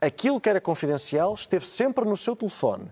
[0.00, 2.90] Aquilo que era confidencial esteve sempre no seu telefone.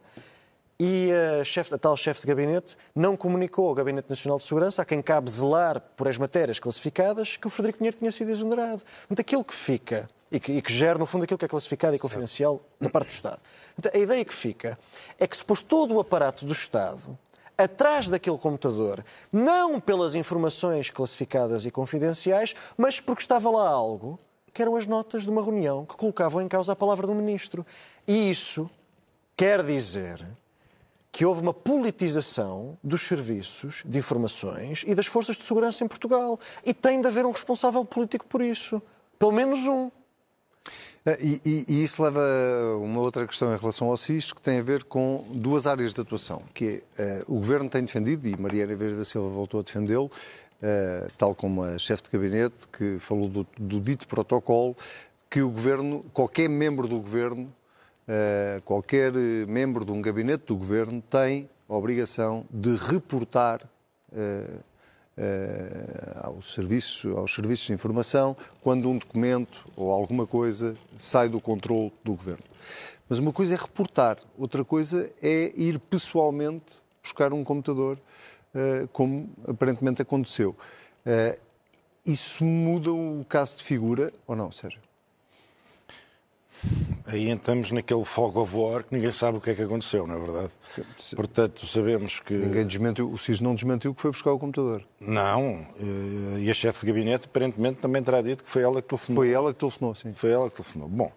[0.79, 4.81] E a, chefe, a tal chefe de gabinete não comunicou ao Gabinete Nacional de Segurança,
[4.83, 8.83] a quem cabe zelar por as matérias classificadas, que o Frederico Pinheiro tinha sido exonerado.
[9.01, 11.95] Portanto, aquilo que fica, e que, e que gera, no fundo, aquilo que é classificado
[11.95, 13.41] e confidencial da parte do Estado.
[13.79, 14.79] Então, a ideia que fica
[15.19, 17.19] é que se pôs todo o aparato do Estado
[17.65, 24.19] atrás daquele computador, não pelas informações classificadas e confidenciais, mas porque estava lá algo
[24.53, 27.65] que eram as notas de uma reunião que colocavam em causa a palavra do ministro.
[28.07, 28.69] E isso
[29.37, 30.27] quer dizer
[31.13, 36.39] que houve uma politização dos serviços de informações e das forças de segurança em Portugal.
[36.65, 38.81] E tem de haver um responsável político por isso.
[39.19, 39.91] Pelo menos um.
[41.07, 44.41] Ah, E, e- e isso leva a uma outra questão em relação ao SIS, que
[44.43, 48.29] tem a ver com duas áreas de atuação, que é, eh, o Governo tem defendido,
[48.29, 50.11] e Mariana Vieira da Silva voltou a defendê-lo,
[50.63, 54.77] eh, tal como a chefe de gabinete, que falou do, do dito protocolo,
[55.31, 57.51] que o Governo, qualquer membro do Governo,
[58.07, 59.11] eh, qualquer
[59.49, 63.63] membro de um gabinete do Governo tem a obrigação de reportar
[65.23, 71.39] eh, aos, serviços, aos serviços de informação quando um documento ou alguma coisa sai do
[71.39, 72.43] controle do governo.
[73.07, 77.99] Mas uma coisa é reportar, outra coisa é ir pessoalmente buscar um computador,
[78.55, 80.57] eh, como aparentemente aconteceu.
[81.05, 81.39] Eh,
[82.07, 84.81] Isso muda o caso de figura ou não, Sérgio?
[87.13, 90.15] Aí entramos naquele fog of war que ninguém sabe o que é que aconteceu, não
[90.15, 90.53] é verdade?
[91.17, 92.35] Portanto, sabemos que.
[92.35, 94.87] Ninguém desmentiu, o SIS não desmentiu que foi buscar o computador.
[95.01, 98.87] Não, eh, e a chefe de gabinete aparentemente também terá dito que foi ela que
[98.87, 99.25] telefonou.
[99.25, 100.13] Foi ela que telefonou, sim.
[100.15, 100.89] Foi ela que telefonou.
[100.89, 101.13] Bom,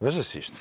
[0.00, 0.58] veja-se isto.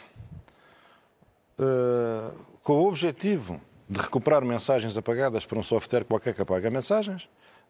[1.60, 7.30] Eh, com o objetivo de recuperar mensagens apagadas para um software qualquer que apaga mensagens,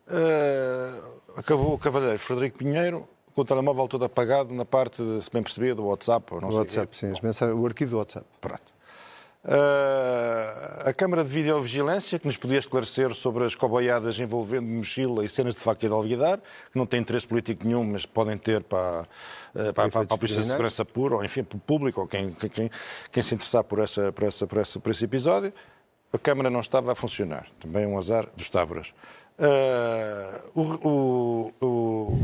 [0.09, 1.01] eh,
[1.35, 3.07] acabou o cavalheiro Frederico Pinheiro
[3.37, 6.33] com o telemóvel todo apagado na parte, se bem percebia, do WhatsApp.
[6.33, 6.97] Ou não O sei WhatsApp, quê.
[7.05, 8.25] sim, as mensagens- o arquivo do WhatsApp.
[8.41, 8.75] Pronto.
[9.45, 15.29] Ah, a Câmara de Videovigilância, que nos podia esclarecer sobre as coboiadas envolvendo mochila e
[15.29, 16.39] cenas de facto de alvidar,
[16.71, 19.07] que não têm interesse político nenhum, mas podem ter para,
[19.53, 22.07] ah, para, para, para a Polícia de Segurança Pura, ou enfim, para o público, ou
[22.07, 22.71] quem, quem,
[23.11, 25.53] quem se interessar por, essa, por, essa, por, essa, por esse episódio.
[26.11, 27.47] A Câmara não estava a funcionar.
[27.59, 28.93] Também um azar dos Távoras.
[30.55, 32.17] O, o, o,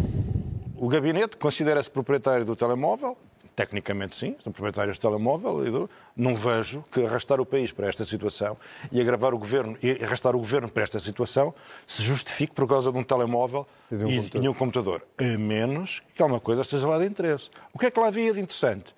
[0.83, 3.17] o gabinete considera-se proprietário do telemóvel,
[3.55, 7.87] tecnicamente sim, são proprietários do telemóvel, e do- não vejo que arrastar o país para
[7.87, 8.57] esta situação
[8.91, 11.53] e agravar o governo e arrastar o governo para esta situação
[11.87, 14.39] se justifique por causa de um telemóvel E de um e, computador.
[14.39, 15.07] e de um computador.
[15.19, 17.49] A menos que alguma coisa esteja lá de interesse.
[17.73, 18.93] O que é que lá havia de interessante?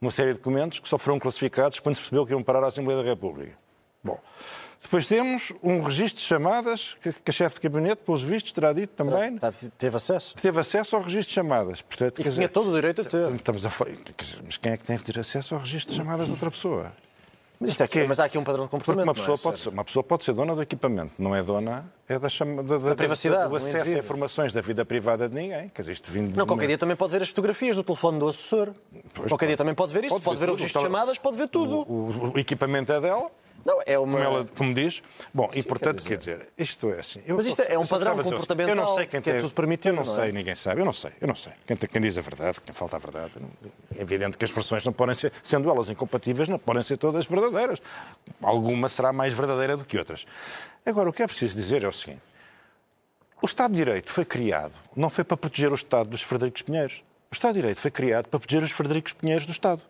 [0.00, 2.68] Uma série de documentos que só foram classificados quando se percebeu que iam parar à
[2.68, 3.52] Assembleia da República.
[4.02, 4.18] Bom,
[4.80, 8.72] depois temos um registro de chamadas que, que a chefe de gabinete, pelos vistos, terá
[8.72, 10.34] dito também Tá, Teve acesso.
[10.34, 11.82] que teve acesso ao registro de chamadas.
[11.82, 13.34] Portanto, E que dizer, tinha todo o direito a ter.
[13.34, 16.26] Estamos a dizer, Mas quem é que tem que ter acesso ao registro de chamadas
[16.26, 16.92] de outra pessoa?
[17.60, 19.04] Mas, isto é que- mas há aqui um padrão de Porque comportamento.
[19.08, 21.92] uma é, pessoa, pode ser, uma pessoa pode ser dona do equipamento, não é dona
[22.08, 25.34] é da, chama, da, da- privacidade do do acesso a informações da vida privada de
[25.34, 25.68] ninguém.
[25.70, 27.82] Quer dizer, isto vindo de Não, uma- qualquer dia também pode ver as fotografias do
[27.82, 28.72] telefone do assessor.
[29.28, 30.12] qualquer dia também pode ver isto.
[30.12, 31.78] Pode Pode, ver ver o tudo, registro de então- chamadas, pode ver tudo.
[31.80, 33.28] o, o equipamento é dela,
[33.64, 34.12] Não, é uma...
[34.12, 35.02] como, ela, como diz.
[35.34, 37.20] Bom, e portanto, quer quer dizer, isto é assim.
[37.26, 39.42] eu Mas isto é um padrão dizer comportamental Eu não sei quem que é tem-
[39.42, 40.16] tudo permitido, Eu não, não é?
[40.16, 40.80] sei, ninguém sabe.
[40.80, 41.52] Eu não sei, eu não sei.
[41.66, 43.32] Quem, quem diz a verdade, quem falta a verdade.
[43.96, 47.26] É evidente que as versões não podem ser, sendo elas incompatíveis, não podem ser todas
[47.26, 47.80] verdadeiras.
[48.42, 50.26] Alguma será mais verdadeira do que outras.
[50.86, 52.22] Agora, o que é preciso dizer é o seguinte.
[53.42, 57.04] O Estado de Direito foi criado, não foi para proteger o Estado dos Frederico Pinheiros.
[57.30, 59.82] O Estado de Direito foi criado para proteger os Frederico Pinheiros do Estado.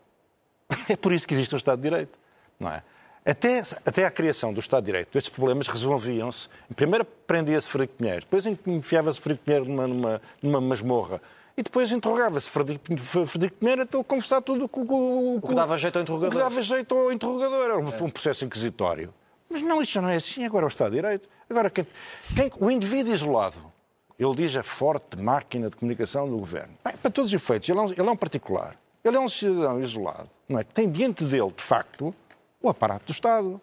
[0.89, 2.19] É por isso que existe o Estado de Direito.
[2.59, 2.83] Não é?
[3.25, 6.47] Até, até à criação do Estado de Direito, estes problemas resolviam-se.
[6.75, 11.21] Primeiro prendia-se Frederico Pinheiro, depois enfiava-se Frederico Pinheiro numa, numa, numa masmorra.
[11.57, 12.85] E depois interrogava-se Frederico,
[13.59, 14.81] Pinheiro até ele conversar tudo com,
[15.35, 16.29] O que dava jeito ao interrogador.
[16.29, 17.61] o que dava jeito ao interrogador.
[17.63, 19.13] Era um, um processo inquisitório.
[19.49, 20.45] Mas não, isto já não é assim.
[20.45, 21.27] Agora é o Estado de Direito.
[21.49, 21.85] Agora, quem,
[22.35, 23.61] quem- o indivíduo isolado,
[24.17, 26.73] ele diz a forte máquina de comunicação do governo.
[26.85, 28.75] Bem, para todos os efeitos, ele é, um, ele é um particular.
[29.03, 30.63] Ele é um cidadão isolado, não é?
[30.63, 32.13] Que tem diante dele, de facto,
[32.61, 33.61] o aparato do Estado.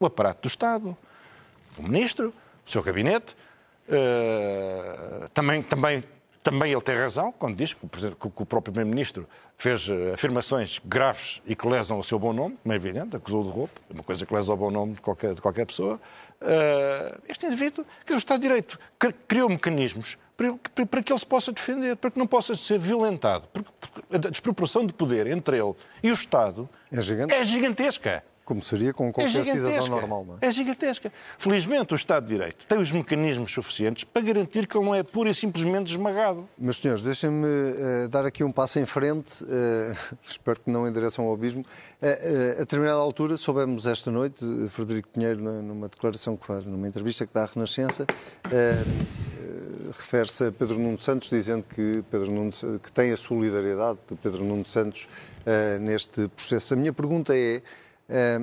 [0.00, 0.96] O aparato do Estado.
[1.76, 2.32] O ministro,
[2.66, 3.36] o seu gabinete.
[3.88, 6.02] eh, também, também,
[6.42, 7.88] também ele tem razão quando diz que o,
[8.46, 12.76] próprio Primeiro-Ministro fez eh, afirmações graves e que lesam o seu bom nome, como é
[12.76, 15.40] evidente, acusou de roubo, é uma coisa que lesa o bom nome de qualquer, de
[15.40, 16.00] qualquer pessoa.
[16.40, 20.16] Eh, este indivíduo, que o Estado de Direito cri- criou mecanismos
[20.88, 23.48] para, que ele se possa defender, para que não possa ser violentado.
[23.52, 23.70] Porque
[24.14, 27.34] a desproporção de poder entre ele e o Estado É gigante.
[27.34, 28.22] é gigantesca.
[28.44, 29.90] Como seria com É qualquer cidadão gigantesca.
[29.90, 30.46] normal, não é?
[30.46, 31.12] É gigantesca.
[31.36, 35.02] Felizmente, o Estado de Direito tem os mecanismos suficientes para garantir que ele não é
[35.02, 36.48] pura e simplesmente esmagado.
[36.56, 39.92] Meus senhores, deixem-me eh, dar aqui um passo em frente, eh,
[40.26, 41.62] espero que não endereçam ao abismo.
[42.00, 47.26] Eh, a determinada altura, soubemos esta noite, Frederico Pinheiro, numa declaração que faz, numa entrevista
[47.26, 48.06] que dá à Renascença,
[49.88, 54.44] refere-se a Pedro Nuno Santos, dizendo que, Pedro Nuno, que tem a solidariedade de Pedro
[54.44, 55.08] Nuno Santos
[55.44, 56.74] eh, neste processo.
[56.74, 57.62] A minha pergunta é.
[58.08, 58.40] eh,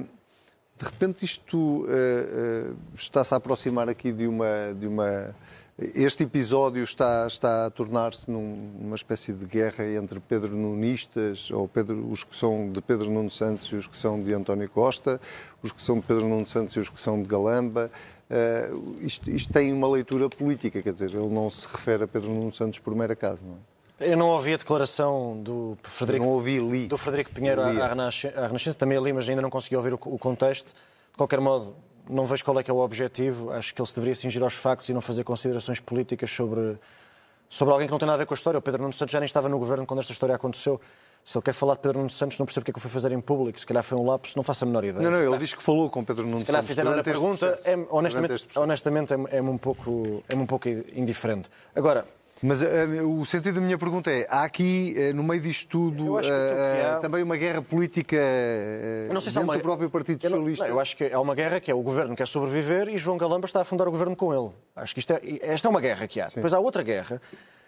[0.78, 5.34] de repente isto eh, está-se a aproximar aqui de uma, de uma.
[5.78, 11.68] Este episódio está, está a tornar-se num- numa espécie de guerra entre Pedro Nunistas, ou
[11.68, 15.20] Pedro, os que são de Pedro Nuno Santos e os que são de António Costa,
[15.62, 17.92] os que são de Pedro Nuno Santos e os que são de Galamba.
[18.30, 18.70] Eh,
[19.02, 22.54] isto, isto tem uma leitura política, quer dizer, ele não se refere a Pedro Nuno
[22.54, 24.14] Santos por mero acaso, não é?
[24.14, 28.74] Eu não ouvi a declaração do Frederico, ouvi, do Frederico Pinheiro à, à Renascença.
[28.78, 30.68] Também ali, mas ainda não consegui ouvir o, o contexto.
[30.68, 31.74] De qualquer modo,
[32.10, 33.52] não vejo qual é que é o objetivo.
[33.52, 36.78] Acho que ele se deveria cingir aos factos e não fazer considerações políticas sobre,
[37.50, 38.58] sobre alguém que não tem nada a ver com a história.
[38.58, 40.80] O Pedro Nuno Santos já nem estava no governo quando esta história aconteceu.
[41.24, 42.91] Se ele quer falar de Pedro Nuno Santos, não percebo porque é que o foi
[42.91, 43.60] fazer em público.
[43.60, 45.04] Se calhar foi um lapso, não faço a menor ideia.
[45.04, 47.60] Não, não, ele diz que falou com Pedro Nuno se calhar Santos fizeram-lhe a pergunta,
[47.65, 51.50] é, honestamente, honestamente é, é-me um pouco, é um pouco indiferente.
[51.76, 52.06] Agora,
[52.43, 56.17] Mas eh, o sentido da minha pergunta é: há aqui, eh, no meio disto tudo,
[56.17, 58.17] há- também uma guerra política
[59.12, 59.58] não sei se dentro uma...
[59.58, 60.65] do próprio Partido eu não- Socialista?
[60.65, 63.17] não, eu acho que há uma guerra que é o governo quer sobreviver e João
[63.17, 64.52] Galamba está a fundar o governo com ele.
[64.76, 66.28] Acho que isto é, esta é uma guerra que há.
[66.28, 67.21] Depois há outra guerra,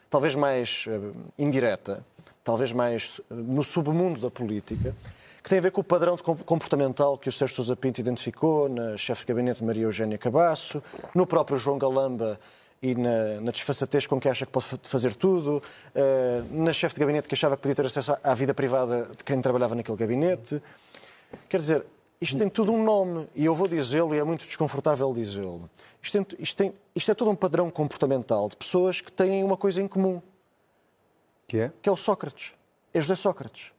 [0.10, 0.86] talvez mais
[1.40, 2.06] indireta,
[2.44, 4.94] talvez mais no submundo da política,
[5.42, 8.98] que tem a ver com o padrão comportamental que o Sérgio Sousa Pinto identificou na
[8.98, 10.84] chefe de gabinete Maria Eugénia Cabasso,
[11.16, 12.38] no próprio João Galamba
[12.82, 15.62] e na, na desfaçatez com que acha que pode fa- fazer tudo,
[15.96, 19.06] eh, na chefe de gabinete que achava que podia ter acesso à- à vida privada
[19.18, 20.62] de quem trabalhava naquele gabinete.
[21.50, 21.86] Quer dizer,
[22.22, 25.70] isto tem tudo um nome e eu vou dizê-lo e é muito desconfortável dizê-lo.
[26.02, 29.58] Isto, tem- isto, tem- isto é todo um padrão comportamental de pessoas que têm uma
[29.58, 30.22] coisa em comum,
[31.48, 31.72] Que é?
[31.82, 32.54] que é o Sócrates.
[32.94, 33.72] É José Sócrates.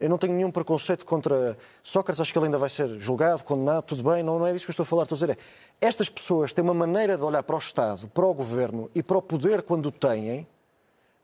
[0.00, 3.82] Eu não tenho nenhum preconceito contra Sócrates, acho que ele ainda vai ser julgado, condenado,
[3.82, 5.02] tudo bem, não, não é disso que eu estou a falar.
[5.02, 5.36] Estou a dizer é,
[5.80, 9.18] estas pessoas têm uma maneira de olhar para o Estado, para o governo e para
[9.18, 10.46] o poder quando o têm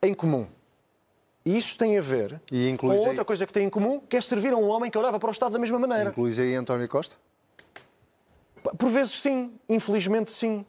[0.02, 0.46] em comum.
[1.44, 4.20] E isso tem a ver E com outra coisa que tem em comum, que é
[4.20, 6.10] servir a um homem que olhava para o Estado da mesma maneira.
[6.10, 7.14] Incluís aí António Costa?
[8.78, 10.64] Por vezes sim, infelizmente sim.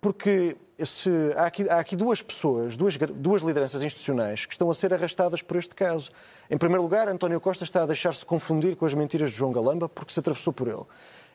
[0.00, 4.74] Porque se, há, aqui, há aqui duas pessoas, duas, duas lideranças institucionais que estão a
[4.74, 6.10] ser arrastadas por este caso.
[6.50, 9.88] Em primeiro lugar, António Costa está a deixar-se confundir com as mentiras de João Galamba
[9.88, 10.84] porque se atravessou por ele.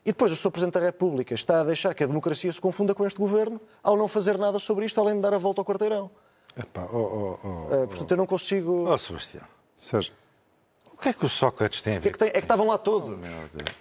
[0.06, 0.52] E depois o Sr.
[0.52, 3.98] Presidente da República está a deixar que a democracia se confunda com este governo ao
[3.98, 6.10] não fazer nada sobre isto, além de dar a volta ao quarteirão.
[6.58, 7.48] Epá, oh, oh, oh,
[7.84, 8.90] Uh, portanto, eu não consigo.
[8.90, 9.44] oh, Sebastião,
[9.76, 10.12] Seja,
[10.98, 12.28] o que é que o Sócrates tem a O que é ver que tem?
[12.30, 13.18] É que estavam lá todos.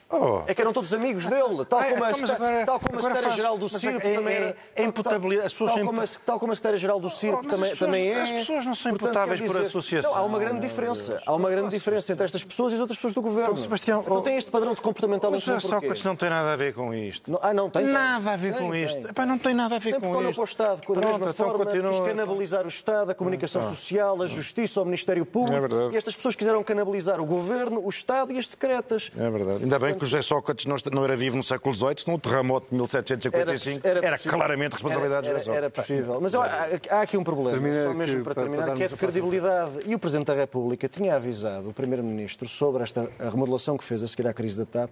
[0.08, 0.42] Oh.
[0.46, 2.98] É que eram todos amigos dele, tal Ah, como a, então, mas agora- tal como
[2.98, 5.46] a secretária-geral do mas CIRP é- também é- é imputabilidade.
[5.46, 7.78] As pessoas tal, como a, tal como a secretária-geral do Oh, mas também, as pessoas-
[7.78, 8.22] também é.
[8.22, 10.12] as pessoas não são imputáveis por associação.
[10.12, 11.20] Não, há uma grande diferença.
[11.26, 13.52] Há uma grande diferença entre estas pessoas e as outras pessoas do governo.
[13.52, 15.68] Oh, Sebastião, então tem este padrão de comportamental O José porquê?
[15.68, 17.32] Sócrates não tem nada a ver com isto.
[17.32, 17.92] Não- ah, não, tem, tem.
[17.92, 19.00] Nada a ver Tem, com tem, isto.
[19.00, 19.10] tem.
[19.10, 20.32] Epá, não tem nada a ver Tem com isto.
[20.34, 21.90] para o Estado com a Pronto, mesma então forma, continua.
[21.90, 25.74] quis canalizar o Estado, a comunicação social, a justiça, o Ministério Público.
[25.90, 29.10] É e estas pessoas quiseram canalizar desestabilizar o governo, o Estado e as secretas.
[29.16, 29.62] É verdade.
[29.62, 32.20] Ainda bem que o José Sócrates não, não era vivo no século XVIII, senão o
[32.20, 36.20] terremoto de 1755 era, era claramente responsabilidade era, de José Era possível.
[36.20, 38.82] Mas há, há aqui um problema, Termina só mesmo que- para para- terminar, para que
[38.82, 39.72] é de credibilidade.
[39.86, 44.08] E o Presidente da República tinha avisado o Primeiro-Ministro sobre esta remodelação que fez a
[44.08, 44.90] seguir à crise da TAP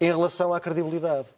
[0.00, 1.28] em relação à credibilidade.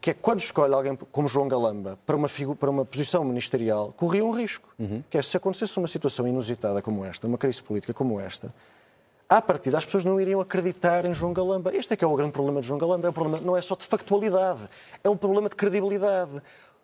[0.00, 3.24] Que é que quando escolhe alguém como João Galamba para uma, figu- para uma posição
[3.24, 4.68] ministerial, corria um risco.
[5.10, 8.54] Que é se acontecesse uma situação inusitada como esta, uma crise política como esta,
[9.28, 11.74] à partida as pessoas não iriam acreditar em João Galamba.
[11.74, 13.06] Este é que é o grande problema de João Galamba.
[13.06, 14.60] É um problema, não é só de factualidade,
[15.04, 16.42] é um problema de credibilidade.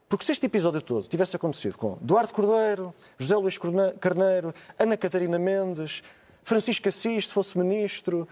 [0.09, 3.59] Porque se este episódio todo tivesse acontecido com Duarte Cordeiro, José Luís
[3.99, 6.03] Carneiro, Ana Catarina Mendes,
[6.43, 8.29] Francisco Assis, se fosse ministro,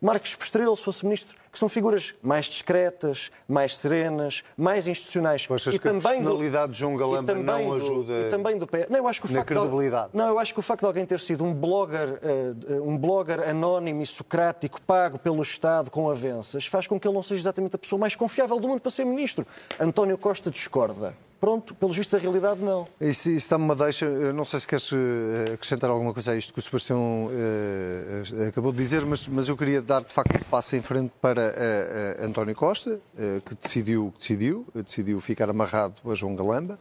[0.00, 5.44] Marcos Pestrelo, se fosse ministro, que são figuras mais discretas, mais serenas, mais institucionais.
[5.46, 8.56] Tu achas que a personalidade de João Galamba e também não do- ajuda E também
[8.56, 8.86] do PS.
[8.88, 10.10] Não, eu acho que o na facto de- credibilidade?
[10.14, 13.48] não, eu acho que o facto de alguém ter sido um blogger, eh, um blogger
[13.48, 17.74] anónimo e socrático, pago pelo Estado com avanças, faz com que ele não seja exatamente
[17.74, 19.44] a pessoa mais confiável do mundo para ser ministro.
[19.80, 21.14] António Costa discorda.
[21.40, 22.88] Pronto, pelos vistos a realidade não.
[23.00, 24.06] Isso, isso dá-me uma deixa.
[24.06, 28.48] Eu não sei se queres eh, acrescentar alguma coisa a isto que o Sebastião eh,
[28.48, 31.47] acabou de dizer, mas, mas eu queria dar de facto um passo em frente para
[31.56, 36.78] eh, António Costa, eh, que decidiu que decidiu, decidiu ficar amarrado a João Galamba,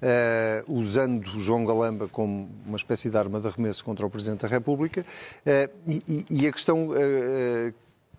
[0.00, 4.48] eh, usando João Galamba como uma espécie de arma de arremesso contra o Presidente da
[4.48, 5.04] República.
[5.44, 6.90] Eh, e, e- a questão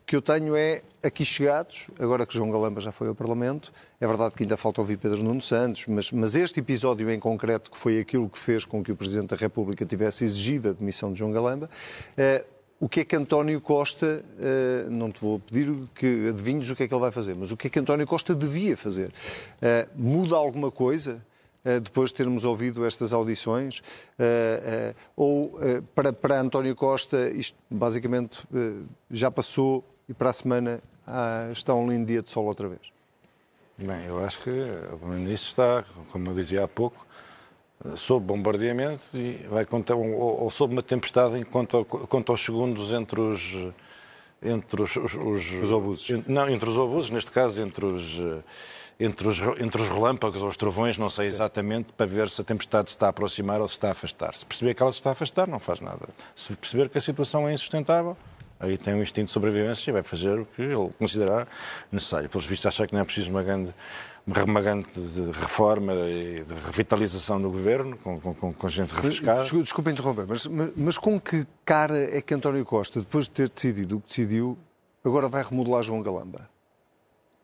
[0.05, 4.07] que eu tenho é, aqui chegados, agora que João Galamba já foi ao Parlamento, é
[4.07, 7.77] verdade que ainda falta ouvir Pedro Nuno Santos, mas, mas este episódio em concreto, que
[7.77, 11.19] foi aquilo que fez com que o Presidente da República tivesse exigido a demissão de
[11.19, 11.69] João Galamba,
[12.15, 12.45] eh,
[12.79, 16.83] o que é que António Costa, eh, não te vou pedir que adivinhes o que
[16.83, 19.11] é que ele vai fazer, mas o que é que António Costa devia fazer?
[19.61, 21.25] Eh, muda alguma coisa?
[21.65, 23.81] eh, depois de termos ouvido estas audições,
[25.15, 25.59] ou
[25.93, 28.47] para, para António Costa isto basicamente
[29.11, 32.81] já passou e para a semana ah, está um lindo dia de sol outra vez?
[33.77, 37.06] Bem, eu acho que o Primeiro-Ministro está, como eu dizia há pouco,
[37.95, 43.19] sob bombardeamento e vai contar, ou, ou sob uma tempestade enquanto quanto aos segundos entre
[43.21, 43.53] os
[44.41, 46.09] entre os, os, os, Os obuses.
[46.11, 48.19] en- não, entre os obuses, neste caso entre os
[48.99, 52.43] entre os, entre os relâmpagos ou os trovões, não sei exatamente, para ver se a
[52.43, 54.35] tempestade se está a aproximar ou se está a afastar.
[54.35, 56.09] Se perceber que ela se está a afastar, não faz nada.
[56.35, 58.17] Se perceber que a situação é insustentável,
[58.59, 61.47] aí tem um instinto de sobrevivência e vai fazer o que ele considerar
[61.91, 62.27] necessário.
[62.27, 63.71] Pelos vistos, acha que não é preciso uma grande,
[64.45, 69.41] uma grande de reforma e de revitalização do governo, com, com, com- com gente refrescada.
[69.41, 73.31] Desculpa, desculpa interromper, mas, mas, mas com que cara é que António Costa, depois de
[73.31, 74.57] ter decidido o que decidiu,
[75.05, 76.49] agora vai remodelar João Galamba?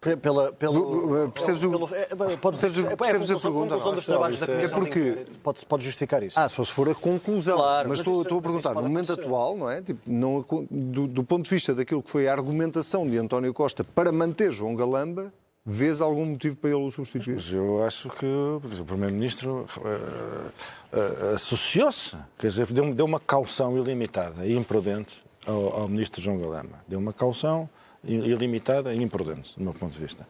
[0.02, 3.34] Pe- Pela, pelo, Percebes o- pelo, é, é, pode, percebes o- é, é, percebes a
[3.36, 5.38] conclusão, pergunta, conclusão dos trabalhos da é- Comissão é porque-.
[5.42, 6.38] Pode, pode justificar isso.
[6.38, 7.56] Ah, só se for a conclusão.
[7.56, 9.22] Claro, mas mas estou, isso- estou a perguntar, no momento acontecer.
[9.22, 9.82] atual, não é?
[9.82, 13.86] Tipo, não, do, do ponto de vista daquilo que foi a argumentação de António Costa
[13.86, 15.32] para manter João Galamba,
[15.66, 17.36] vês algum motivo para ele o substituir?
[17.36, 20.50] Mas eu acho que exemplo, o Primeiro-Ministro eh,
[20.94, 26.38] eh, associou-se, quer dizer, deu, deu uma caução ilimitada e imprudente ao, ao Ministro João
[26.40, 26.80] Galamba.
[26.88, 27.70] Deu uma caução
[28.04, 30.28] i- ilimitada e imprudente, do meu ponto de vista.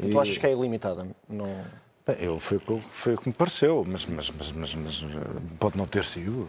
[0.00, 1.06] E tu achas que é ilimitada?
[1.28, 1.46] Não...
[2.06, 5.04] Bem, eu, foi, o que- foi o que me pareceu, mas, mas, mas, mas, mas,
[5.58, 6.48] pode não ter sido.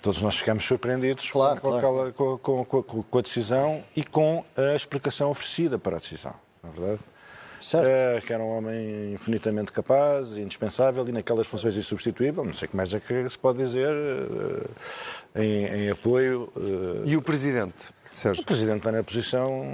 [0.00, 1.76] Todos nós ficámos surpreendidos com- Claro, com, claro.
[1.78, 6.34] aquela- com- com- com- com a decisão e com a explicação oferecida para a decisão,
[6.62, 7.00] não é verdade?
[7.64, 7.86] Certo.
[7.88, 12.44] Eh, que era um homem infinitamente capaz, indispensável e naquelas funções insubstituível.
[12.44, 13.88] Não sei o que mais é que se pode dizer
[15.34, 16.52] eh, em, em apoio.
[16.56, 18.42] eh, E o Presidente, Sérgio?
[18.42, 19.64] o Presidente está na posição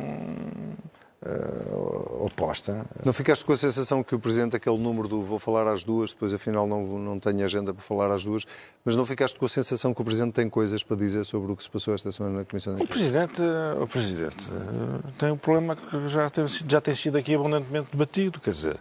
[1.25, 1.75] eh,
[2.21, 2.85] oposta.
[3.05, 6.11] Não ficaste com a sensação que o Presidente, aquele número do vou falar às duas,
[6.13, 8.47] depois afinal não, não tenho agenda para falar às duas,
[8.85, 11.57] mas não ficaste com a sensação que o Presidente tem coisas para dizer sobre o
[11.57, 12.87] que se passou esta semana na Comissão de O?
[12.87, 13.41] Presidente,
[13.81, 17.91] o Presidente eh, tem um problema que já tem, sido- já tem sido aqui abundantemente
[17.93, 18.41] debatido.
[18.41, 18.77] Quer dizer,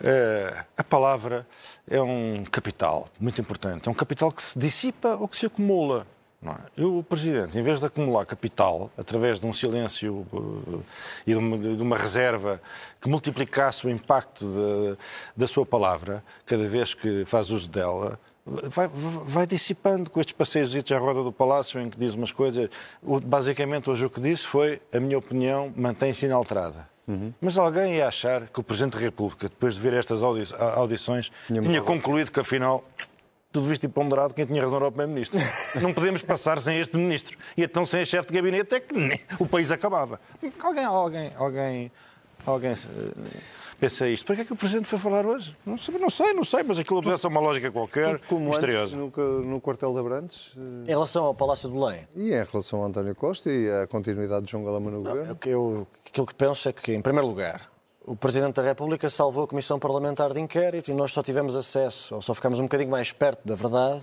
[0.00, 1.46] eh, a palavra
[1.88, 3.88] é um capital muito importante.
[3.88, 6.06] É um capital que se dissipa ou que se acumula.
[6.76, 6.82] É?
[6.84, 10.78] O Presidente, em vez de acumular capital através de um silêncio eh,
[11.26, 12.60] e de uma, de uma reserva
[13.00, 14.96] que multiplicasse o impacto de-
[15.36, 20.74] da sua palavra, cada vez que faz uso dela, vai, vai dissipando com estes passeios
[20.90, 22.68] à roda do Palácio em que diz umas coisas.
[23.24, 26.90] Basicamente, hoje o que disse foi: a minha opinião mantém-se inalterada.
[27.40, 31.30] Mas alguém ia achar que o Presidente da República, depois de ver estas audi- audições,
[31.46, 32.82] Tinha concluído que afinal.
[33.52, 35.38] Tudo visto e ponderado, quem tinha razão era o Primeiro-Ministro.
[35.82, 37.36] Não podemos passar sem este Ministro.
[37.56, 40.18] E então sem a chefe de gabinete é que nem- o país acabava.
[40.62, 41.92] Alguém, alguém, alguém,
[42.46, 42.72] alguém.
[42.72, 43.38] eh,
[43.78, 44.24] pensa isto.
[44.24, 45.54] Para que é que o Presidente foi falar hoje?
[45.66, 48.96] Não sei, não sei, não sei mas aquilo obedece a uma lógica qualquer, como misteriosa.
[48.96, 50.52] antes, no, no quartel de Abrantes.
[50.56, 54.46] Em relação ao Palácio de Belém, E em relação a António Costa e à continuidade
[54.46, 55.32] de João Galama no governo?
[55.32, 57.70] o que eu, aquilo que penso é que, em primeiro lugar,
[58.04, 62.16] o Presidente da República salvou a Comissão Parlamentar de Inquérito e nós só tivemos acesso,
[62.16, 64.02] ou só ficámos um bocadinho mais perto da verdade,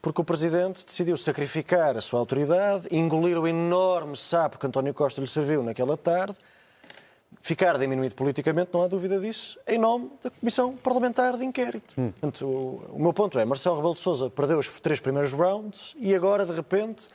[0.00, 5.20] porque o Presidente decidiu sacrificar a sua autoridade, engolir o enorme sapo que António Costa
[5.20, 6.36] lhe serviu naquela tarde,
[7.40, 11.94] ficar diminuído politicamente, não há dúvida disso, em nome da Comissão Parlamentar de Inquérito.
[11.94, 15.94] Portanto, o, o meu ponto é, Marcelo Rebelo de Sousa perdeu os três primeiros rounds
[15.98, 17.08] e agora, de repente,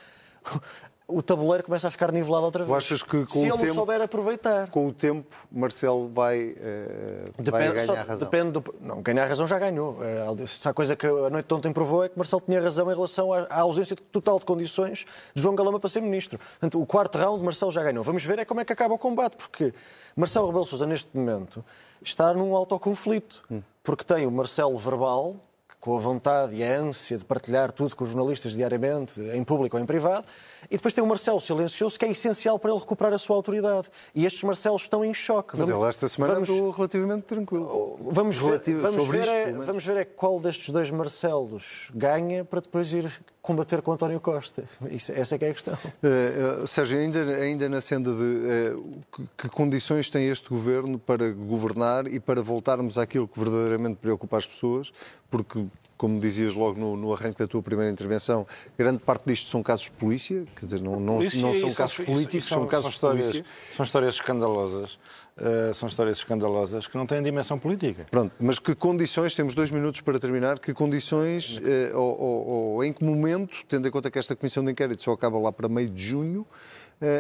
[1.18, 2.76] o tabuleiro começa a ficar nivelado outra vez.
[2.78, 4.70] Achas que com Se o ele tempo- souber aproveitar.
[4.70, 8.18] Com o tempo, Marcelo vai, eh, vai Depende, ganhar só- razão.
[8.18, 8.64] depende do.
[8.82, 9.98] Não, ganhar razão já ganhou.
[10.04, 12.90] Eh, Se há coisa que a noite de ontem provou é que Marcelo tinha razão
[12.92, 15.06] em relação à, à ausência total de condições
[15.36, 16.38] de João Galama para ser ministro.
[16.40, 18.04] Portanto, o quarto round Marcelo já ganhou.
[18.04, 19.74] Vamos ver é como é que acaba o combate, porque
[20.16, 21.64] Marcelo Rebelo Sousa neste momento
[22.02, 23.44] está num autoconflito,
[23.84, 25.36] porque tem o Marcelo verbal
[25.84, 29.76] com a vontade e a ânsia de partilhar tudo com os jornalistas diariamente, em público
[29.76, 30.26] ou em privado,
[30.72, 33.90] e depois tem o Marcelo silencioso, que é essencial para ele recuperar a sua autoridade.
[34.16, 35.58] E estes Marcelos estão em choque.
[35.58, 38.00] Mas Vamos- ele esta semana vamos- andou relativamente tranquilo.
[38.10, 41.92] Vamos ver, Relativo- vamos, sobre ver isto, é, vamos ver é qual destes dois Marcelos
[41.94, 43.12] ganha para depois ir
[43.44, 44.64] combater com António Costa.
[44.90, 45.78] Isso- essa é que é a questão.
[46.02, 48.74] Eh, eh, Sérgio, ainda, ainda na senda de eh,
[49.12, 54.38] que, que condições tem este governo para governar e para voltarmos àquilo que verdadeiramente preocupa
[54.38, 54.94] as pessoas,
[55.30, 55.66] porque,
[56.04, 58.46] como dizias logo no, no arranque da tua primeira intervenção,
[58.78, 61.96] grande parte disto são casos de polícia, quer dizer, não, não, Polícia, não são casos
[61.96, 63.46] políticos, isso são, casos de histórias, polícia.
[63.74, 65.00] São histórias escandalosas.
[65.38, 68.06] eh, são histórias escandalosas que não têm dimensão política.
[68.12, 72.84] Pronto, mas que condições, temos dois minutos para terminar, que condições, eh, ou, ou- ou
[72.84, 75.70] em que momento, tendo em conta que esta comissão de inquérito só acaba lá para
[75.70, 76.46] meio de junho,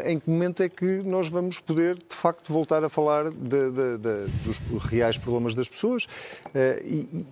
[0.06, 3.98] em que momento é que nós vamos poder, de facto, voltar a falar de- de-
[3.98, 6.08] de- dos reais problemas das pessoas
[6.54, 7.26] eh, e,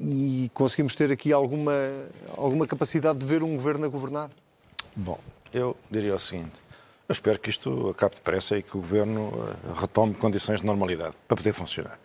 [0.00, 1.72] e- e conseguimos ter aqui alguma,
[2.36, 4.30] alguma capacidade de ver um governo a governar?
[4.94, 5.18] Bom,
[5.52, 6.54] eu diria o seguinte.
[7.08, 11.14] Eu espero que isto acabe depressa e que o Governo eh, retome condições de normalidade
[11.28, 12.00] para poder funcionar.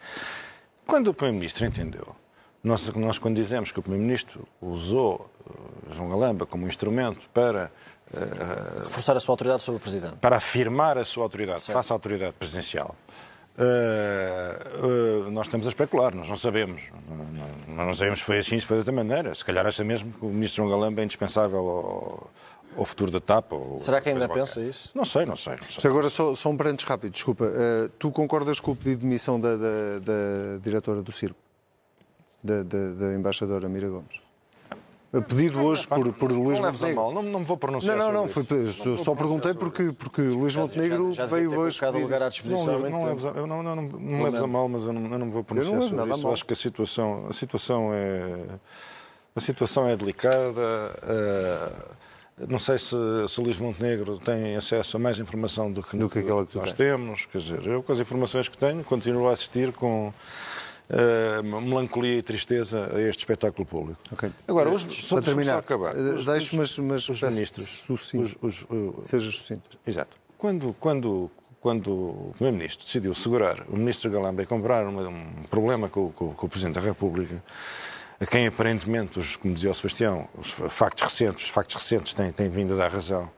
[0.86, 2.16] Quando o Primeiro-Ministro entendeu,
[2.64, 7.72] nós, nós quando dizemos que o Primeiro-Ministro usou eh, João Galamba como instrumento para,
[8.14, 10.14] eh, Reforçar a sua autoridade sobre o Presidente.
[10.22, 12.96] para afirmar a sua autoridade face à autoridade presidencial,
[13.58, 14.58] eh,
[15.26, 16.82] eh, nós estamos a especular, nós não sabemos.
[17.68, 19.34] Nós não sabemos se foi assim, se foi de outra maneira.
[19.36, 22.30] Se calhar acha mesmo que o Ministro João Galamba é indispensável ao,
[22.78, 23.52] ao futuro da TAP.
[23.54, 24.70] ou Será que ainda pensa qualquer.
[24.70, 24.92] isso?
[24.96, 25.56] Não sei, não sei.
[25.56, 25.90] Não sei.
[25.92, 27.46] Agora, só, só um parênteses rápido, desculpa.
[27.46, 31.38] Eh, tu concordas com o pedido de demissão da, da- da diretora do Circo?
[32.44, 34.20] Da, da- da embaixadora Mira Gomes?
[35.28, 36.96] Pedido hoje por, por Luís não leves a Montenegro.
[36.96, 38.30] mal, não, não me vou pronunciar Não, não, não.
[38.30, 38.98] Foi, isso.
[38.98, 41.80] só, só perguntei porque, porque Luís Montenegro já, já veio ter hoje.
[41.80, 43.06] colocado o pedir lugar à disposição Não, não, tempo.
[43.08, 45.26] leves a, eu não, não, não, não leves a mal, mas eu não, eu não
[45.26, 46.24] me vou Eu pronunciar não levo sobre nada a isso.
[46.24, 46.34] mal.
[46.34, 48.38] Acho que a situação, a situação é
[49.36, 50.62] a situação é delicada.
[51.04, 51.72] eh,
[52.48, 52.96] não sei se,
[53.28, 56.68] se Luís Montenegro tem acesso a mais informação do que, Do que aquela que nós
[56.74, 56.78] tens.
[56.78, 57.26] temos.
[57.26, 60.12] Quer dizer, eu com as informações que tenho continuo a assistir com
[60.94, 64.00] eh, melancolia e tristeza a este espetáculo público.
[64.12, 64.30] Ok.
[64.48, 65.96] Agora, Eh, os, para só, terminar, só acabar.
[65.96, 68.38] eh, Os- deixo, mas, mas os ministros, sucinto.
[68.42, 69.80] os- os- Seja sucinto.
[69.88, 70.18] Exato.
[70.38, 71.32] Quando, quando,
[71.62, 76.12] quando o Primeiro-Ministro decidiu segurar o Ministro Galamba e comprar uma- um problema com, o-
[76.12, 77.42] com com o Presidente da República,
[78.20, 82.32] a quem aparentemente, os, como dizia o Sebastião, os factos recentes, os factos recentes têm,
[82.32, 83.32] têm vindo a dar razão,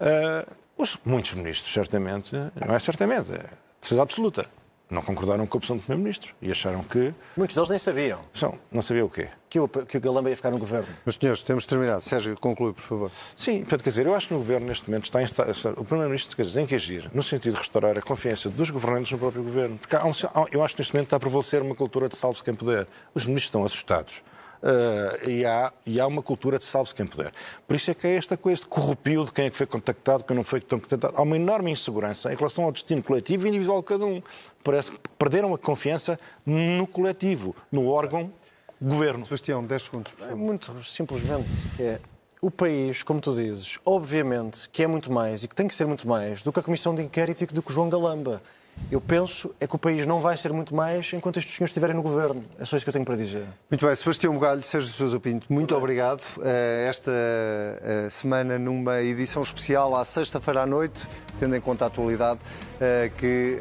[0.00, 0.46] ah,
[0.76, 3.46] os, muitos ministros, certamente, não é certamente, é
[3.80, 4.46] certeza absoluta,
[4.90, 7.12] não concordaram com a opção do Primeiro-Ministro e acharam que.
[7.36, 9.28] Muitos deles nem sabiam São, não sabia o quê.
[9.50, 10.88] que o, que o Galamba ia ficar no governo.
[11.04, 12.00] Meus senhores, temos terminado.
[12.02, 13.10] Sérgio, conclui, por favor.
[13.36, 15.42] Sim, portanto, quer dizer, eu acho que no Governo, neste momento, está esta-
[15.76, 19.12] o Primeiro-Ministro quer dizer, tem que agir no sentido de restaurar a confiança dos governantes
[19.12, 19.76] no próprio Governo.
[19.78, 20.12] Porque há um-
[20.52, 22.86] eu acho que neste momento está a prevalecer uma cultura de salve-se quem puder.
[23.14, 24.22] Os ministros estão assustados.
[24.62, 27.32] Ah, e, há, e há uma cultura de salve-se quem puder.
[27.66, 30.24] Por isso é que é esta coisa de corrupio de quem é que foi contactado,
[30.24, 31.14] quem não foi contactado.
[31.16, 34.22] Há uma enorme insegurança em relação ao destino coletivo e individual de cada um.
[34.64, 38.32] Parece que perderam a confiança no coletivo, no órgão
[38.80, 39.24] governo.
[39.24, 40.36] Sebastião, 10 segundos, por É favor.
[40.44, 41.48] muito simplesmente.
[41.78, 41.98] É,
[42.40, 45.86] o país, como tu dizes, obviamente que é muito mais e que tem que ser
[45.86, 48.40] muito mais do que a Comissão de Inquérito e do que o João Galamba.
[48.90, 51.94] Eu penso é que o país não vai ser muito mais enquanto estes senhores estiverem
[51.94, 52.42] no governo.
[52.58, 53.44] É só isso que eu tenho para dizer.
[53.70, 56.22] Muito bem, Sebastião Bugalho, Sérgio Sousa Pinto, muito obrigado.
[56.42, 61.06] Eh, Esta eh, semana, numa edição especial à sexta-feira à noite,
[61.38, 62.40] tendo em conta a atualidade,
[62.80, 63.58] eh, que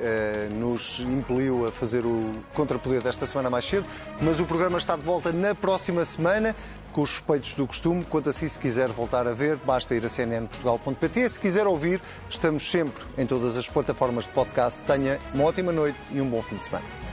[0.54, 3.86] nos impeliu a fazer o contrapoder desta semana mais cedo,
[4.22, 6.56] mas o programa está de volta na próxima semana.
[6.98, 10.04] Com os suspeitos do costume, quanto a si, se quiser voltar a ver, basta ir
[10.04, 11.30] a cnnportugal.pt.
[11.30, 14.82] Se quiser ouvir, estamos sempre em todas as plataformas de podcast.
[14.82, 17.07] Tenha uma ótima noite e um bom fim de semana.